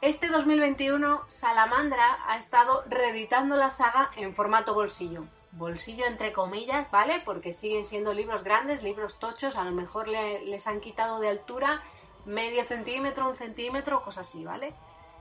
Este 0.00 0.28
2021, 0.28 1.24
Salamandra 1.26 2.18
ha 2.28 2.38
estado 2.38 2.84
reeditando 2.86 3.56
la 3.56 3.70
saga 3.70 4.12
en 4.16 4.32
formato 4.32 4.74
bolsillo. 4.74 5.24
Bolsillo 5.50 6.06
entre 6.06 6.32
comillas, 6.32 6.88
¿vale? 6.92 7.20
Porque 7.24 7.52
siguen 7.52 7.84
siendo 7.84 8.12
libros 8.12 8.44
grandes, 8.44 8.84
libros 8.84 9.18
tochos, 9.18 9.56
a 9.56 9.64
lo 9.64 9.72
mejor 9.72 10.06
les 10.06 10.66
han 10.68 10.80
quitado 10.80 11.18
de 11.18 11.30
altura 11.30 11.82
medio 12.26 12.64
centímetro, 12.64 13.28
un 13.28 13.36
centímetro, 13.36 14.02
cosas 14.04 14.28
así, 14.28 14.44
¿vale? 14.44 14.72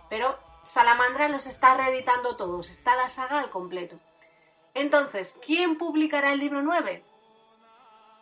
Pero 0.09 0.37
Salamandra 0.63 1.29
los 1.29 1.47
está 1.47 1.75
reeditando 1.75 2.35
todos, 2.35 2.69
está 2.69 2.95
la 2.95 3.09
saga 3.09 3.39
al 3.39 3.49
completo. 3.49 3.97
Entonces, 4.75 5.39
¿quién 5.43 5.77
publicará 5.77 6.31
el 6.33 6.39
libro 6.39 6.61
9? 6.61 7.03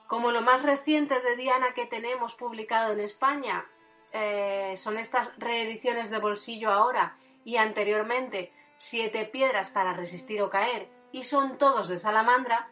Como 0.07 0.31
lo 0.31 0.41
más 0.41 0.63
reciente 0.63 1.19
de 1.19 1.35
Diana 1.35 1.73
que 1.73 1.85
tenemos 1.85 2.35
publicado 2.35 2.93
en 2.93 3.01
España 3.01 3.65
eh, 4.13 4.75
son 4.77 4.97
estas 4.97 5.37
reediciones 5.37 6.09
de 6.09 6.19
bolsillo 6.19 6.71
ahora 6.71 7.17
y 7.43 7.57
anteriormente 7.57 8.53
Siete 8.77 9.23
piedras 9.23 9.69
para 9.69 9.93
resistir 9.93 10.41
o 10.41 10.49
caer 10.49 10.89
y 11.13 11.23
son 11.23 11.57
todos 11.57 11.87
de 11.87 11.97
Salamandra, 11.97 12.67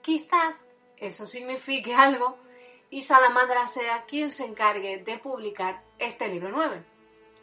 quizás 0.00 0.56
eso 0.96 1.26
signifique 1.26 1.94
algo 2.06 2.38
y 2.88 3.02
Salamandra 3.02 3.66
sea 3.66 4.04
quien 4.06 4.30
se 4.30 4.46
encargue 4.46 5.02
de 5.04 5.18
publicar 5.18 5.82
este 5.98 6.28
libro 6.28 6.48
9. 6.50 6.82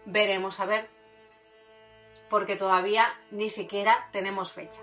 Veremos 0.05 0.59
a 0.59 0.65
ver, 0.65 0.89
porque 2.31 2.55
todavía 2.55 3.13
ni 3.29 3.51
siquiera 3.51 4.09
tenemos 4.11 4.51
fecha. 4.51 4.81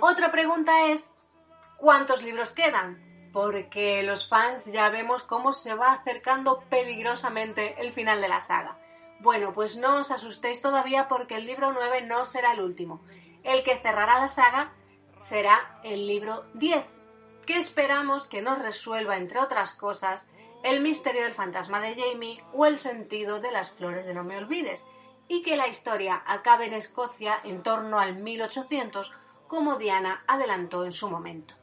Otra 0.00 0.30
pregunta 0.30 0.86
es, 0.88 1.14
¿cuántos 1.78 2.22
libros 2.22 2.50
quedan? 2.52 3.30
Porque 3.32 4.02
los 4.02 4.28
fans 4.28 4.66
ya 4.66 4.88
vemos 4.88 5.22
cómo 5.22 5.52
se 5.52 5.74
va 5.74 5.92
acercando 5.92 6.60
peligrosamente 6.70 7.80
el 7.80 7.92
final 7.92 8.20
de 8.20 8.28
la 8.28 8.40
saga. 8.40 8.78
Bueno, 9.20 9.52
pues 9.52 9.76
no 9.76 9.96
os 9.96 10.10
asustéis 10.10 10.60
todavía 10.60 11.08
porque 11.08 11.36
el 11.36 11.46
libro 11.46 11.72
9 11.72 12.02
no 12.02 12.26
será 12.26 12.52
el 12.52 12.60
último. 12.60 13.02
El 13.46 13.62
que 13.62 13.78
cerrará 13.78 14.18
la 14.18 14.26
saga 14.26 14.72
será 15.20 15.78
el 15.84 16.08
libro 16.08 16.44
10, 16.54 16.84
que 17.46 17.56
esperamos 17.56 18.26
que 18.26 18.42
nos 18.42 18.58
resuelva, 18.58 19.16
entre 19.16 19.38
otras 19.38 19.72
cosas, 19.72 20.28
el 20.64 20.80
misterio 20.80 21.22
del 21.22 21.32
fantasma 21.32 21.80
de 21.80 21.94
Jamie 21.94 22.42
o 22.52 22.66
el 22.66 22.80
sentido 22.80 23.38
de 23.38 23.52
las 23.52 23.70
flores 23.70 24.04
de 24.04 24.14
No 24.14 24.24
me 24.24 24.36
olvides, 24.36 24.84
y 25.28 25.44
que 25.44 25.56
la 25.56 25.68
historia 25.68 26.24
acabe 26.26 26.66
en 26.66 26.72
Escocia 26.72 27.38
en 27.44 27.62
torno 27.62 28.00
al 28.00 28.16
1800, 28.16 29.12
como 29.46 29.76
Diana 29.76 30.24
adelantó 30.26 30.84
en 30.84 30.90
su 30.90 31.08
momento. 31.08 31.54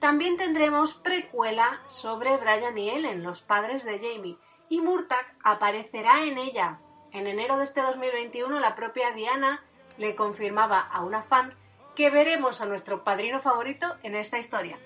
También 0.00 0.36
tendremos 0.36 0.94
precuela 0.94 1.82
sobre 1.86 2.36
Brian 2.36 2.76
y 2.76 2.90
Ellen, 2.90 3.22
los 3.22 3.42
padres 3.42 3.84
de 3.84 4.00
Jamie, 4.00 4.38
y 4.68 4.80
Murtagh 4.80 5.36
aparecerá 5.44 6.24
en 6.24 6.36
ella. 6.36 6.80
En 7.12 7.28
enero 7.28 7.58
de 7.58 7.64
este 7.64 7.80
2021 7.80 8.58
la 8.58 8.74
propia 8.74 9.12
Diana 9.12 9.62
le 9.98 10.14
confirmaba 10.14 10.80
a 10.80 11.02
una 11.04 11.22
fan 11.22 11.54
que 11.94 12.10
veremos 12.10 12.60
a 12.60 12.66
nuestro 12.66 13.04
padrino 13.04 13.40
favorito 13.40 13.96
en 14.02 14.14
esta 14.14 14.38
historia. 14.38 14.78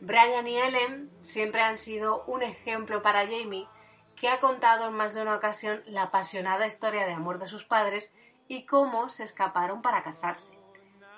Brian 0.00 0.46
y 0.46 0.58
Ellen 0.58 1.10
siempre 1.20 1.60
han 1.60 1.76
sido 1.76 2.24
un 2.26 2.42
ejemplo 2.42 3.02
para 3.02 3.26
Jamie, 3.26 3.66
que 4.14 4.28
ha 4.28 4.40
contado 4.40 4.88
en 4.88 4.94
más 4.94 5.14
de 5.14 5.22
una 5.22 5.36
ocasión 5.36 5.82
la 5.86 6.04
apasionada 6.04 6.66
historia 6.66 7.06
de 7.06 7.12
amor 7.12 7.38
de 7.38 7.48
sus 7.48 7.64
padres 7.64 8.12
y 8.46 8.64
cómo 8.64 9.08
se 9.08 9.24
escaparon 9.24 9.82
para 9.82 10.02
casarse. 10.02 10.58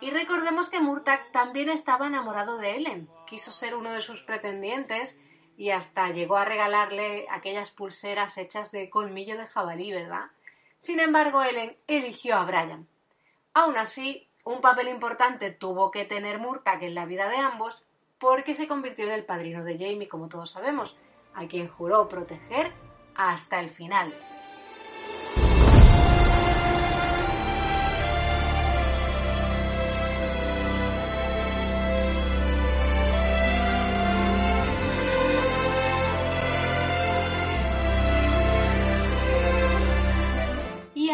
Y 0.01 0.11
recordemos 0.11 0.71
que 0.71 0.81
Murtagh 0.81 1.31
también 1.33 1.69
estaba 1.69 2.07
enamorado 2.07 2.57
de 2.57 2.77
Ellen, 2.77 3.09
quiso 3.27 3.53
ser 3.53 3.75
uno 3.75 3.93
de 3.93 4.01
sus 4.01 4.23
pretendientes 4.23 5.21
y 5.59 5.71
hasta 5.71 6.09
llegó 6.09 6.39
a 6.39 6.47
regalarle 6.47 7.27
aquellas 7.31 7.71
pulseras 7.71 8.39
hechas 8.39 8.73
de 8.73 8.89
colmillo 8.89 9.37
de 9.37 9.47
jabalí, 9.47 9.93
¿verdad? 9.93 10.31
Sin 10.79 11.01
embargo, 11.01 11.43
Ellen 11.43 11.77
eligió 11.87 12.37
a 12.37 12.45
Brian, 12.45 12.89
Aún 13.61 13.77
así, 13.77 14.27
un 14.43 14.63
papel 14.63 14.89
importante 14.89 15.51
tuvo 15.51 15.91
que 15.91 16.07
tener 16.07 16.39
Murtagh 16.39 16.83
en 16.83 16.95
la 16.95 17.05
vida 17.05 17.29
de 17.29 17.37
ambos 17.37 17.85
porque 18.19 18.55
se 18.55 18.67
convirtió 18.67 19.05
en 19.05 19.13
el 19.13 19.27
padrino 19.27 19.65
de 19.65 19.75
Jamie, 19.75 20.09
como 20.09 20.31
todos 20.31 20.51
sabemos, 20.51 20.97
a 21.35 21.47
quien 21.47 21.69
juró 21.69 22.09
proteger 22.09 22.73
hasta 23.15 23.61
el 23.61 23.69
final. 23.69 24.15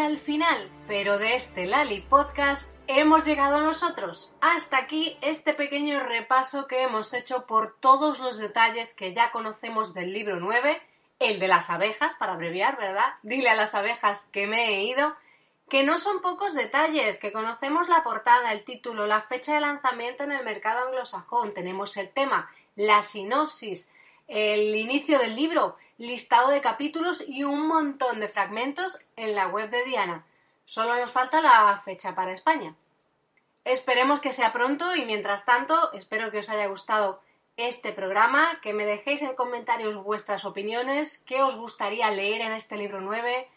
Al 0.07 0.19
final, 0.19 0.69
pero 0.87 1.17
de 1.17 1.35
este 1.35 1.65
Lali 1.65 1.99
Podcast 1.99 2.65
hemos 2.87 3.25
llegado 3.25 3.59
nosotros. 3.59 4.31
Hasta 4.39 4.77
aquí 4.77 5.17
este 5.19 5.53
pequeño 5.53 5.99
repaso 5.99 6.65
que 6.65 6.81
hemos 6.81 7.13
hecho 7.13 7.45
por 7.45 7.75
todos 7.81 8.19
los 8.19 8.37
detalles 8.37 8.93
que 8.93 9.13
ya 9.13 9.31
conocemos 9.31 9.93
del 9.93 10.13
libro 10.13 10.39
9, 10.39 10.81
el 11.19 11.39
de 11.39 11.49
las 11.49 11.69
abejas, 11.69 12.13
para 12.19 12.35
abreviar, 12.35 12.77
¿verdad? 12.77 13.15
Dile 13.21 13.49
a 13.49 13.55
las 13.55 13.75
abejas 13.75 14.25
que 14.31 14.47
me 14.47 14.69
he 14.69 14.83
ido, 14.83 15.13
que 15.67 15.83
no 15.83 15.97
son 15.97 16.21
pocos 16.21 16.53
detalles, 16.53 17.19
que 17.19 17.33
conocemos 17.33 17.89
la 17.89 18.05
portada, 18.05 18.53
el 18.53 18.63
título, 18.63 19.07
la 19.07 19.23
fecha 19.23 19.55
de 19.55 19.59
lanzamiento 19.59 20.23
en 20.23 20.31
el 20.31 20.45
mercado 20.45 20.87
anglosajón, 20.87 21.53
tenemos 21.53 21.97
el 21.97 22.09
tema, 22.11 22.49
la 22.77 23.01
sinopsis, 23.01 23.91
el 24.29 24.73
inicio 24.73 25.19
del 25.19 25.35
libro, 25.35 25.75
listado 25.97 26.49
de 26.49 26.61
capítulos 26.61 27.23
y 27.27 27.43
un 27.43 27.67
montón 27.67 28.19
de 28.19 28.27
fragmentos 28.27 28.99
en 29.15 29.35
la 29.35 29.47
web 29.47 29.69
de 29.69 29.83
Diana. 29.83 30.25
Solo 30.65 30.95
nos 30.95 31.11
falta 31.11 31.41
la 31.41 31.81
fecha 31.83 32.13
para 32.13 32.33
España. 32.33 32.75
Esperemos 33.63 34.21
que 34.21 34.33
sea 34.33 34.53
pronto 34.53 34.95
y 34.95 35.05
mientras 35.05 35.45
tanto 35.45 35.91
espero 35.93 36.31
que 36.31 36.39
os 36.39 36.49
haya 36.49 36.67
gustado 36.67 37.21
este 37.57 37.91
programa, 37.91 38.59
que 38.61 38.71
me 38.71 38.85
dejéis 38.85 39.23
en 39.23 39.35
comentarios 39.35 40.03
vuestras 40.03 40.45
opiniones, 40.45 41.17
qué 41.25 41.41
os 41.41 41.55
gustaría 41.55 42.09
leer 42.11 42.41
en 42.41 42.53
este 42.53 42.77
libro 42.77 43.01
9 43.01 43.49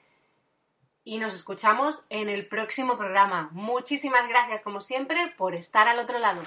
y 1.05 1.18
nos 1.18 1.35
escuchamos 1.35 2.03
en 2.09 2.29
el 2.29 2.46
próximo 2.48 2.96
programa. 2.96 3.50
Muchísimas 3.53 4.29
gracias 4.29 4.62
como 4.62 4.81
siempre 4.81 5.35
por 5.37 5.55
estar 5.55 5.87
al 5.87 5.98
otro 5.98 6.18
lado. 6.18 6.42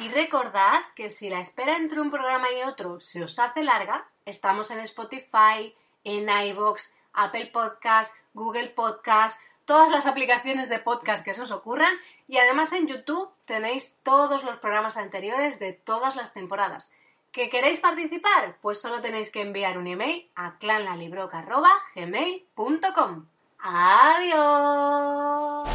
Y 0.00 0.08
recordad 0.08 0.80
que 0.94 1.10
si 1.10 1.28
la 1.28 1.40
espera 1.40 1.76
entre 1.76 2.00
un 2.00 2.10
programa 2.10 2.50
y 2.52 2.62
otro 2.62 3.00
se 3.00 3.22
os 3.22 3.38
hace 3.38 3.62
larga, 3.62 4.06
estamos 4.24 4.70
en 4.70 4.78
Spotify, 4.80 5.74
en 6.04 6.30
iVoox, 6.30 6.90
Apple 7.12 7.50
Podcast, 7.52 8.14
Google 8.32 8.68
Podcast, 8.68 9.38
todas 9.66 9.90
las 9.90 10.06
aplicaciones 10.06 10.70
de 10.70 10.78
podcast 10.78 11.22
que 11.22 11.34
se 11.34 11.42
os 11.42 11.50
ocurran 11.50 11.92
y 12.28 12.38
además 12.38 12.72
en 12.72 12.86
YouTube 12.86 13.28
tenéis 13.44 13.98
todos 14.02 14.42
los 14.42 14.56
programas 14.58 14.96
anteriores 14.96 15.58
de 15.58 15.74
todas 15.74 16.16
las 16.16 16.32
temporadas. 16.32 16.90
¿Que 17.30 17.50
queréis 17.50 17.78
participar? 17.78 18.56
Pues 18.62 18.80
solo 18.80 19.02
tenéis 19.02 19.30
que 19.30 19.42
enviar 19.42 19.76
un 19.76 19.86
email 19.86 20.30
a 20.34 20.56
clanlalibroca.gmail.com. 20.58 23.26
¡Adiós! 23.58 25.68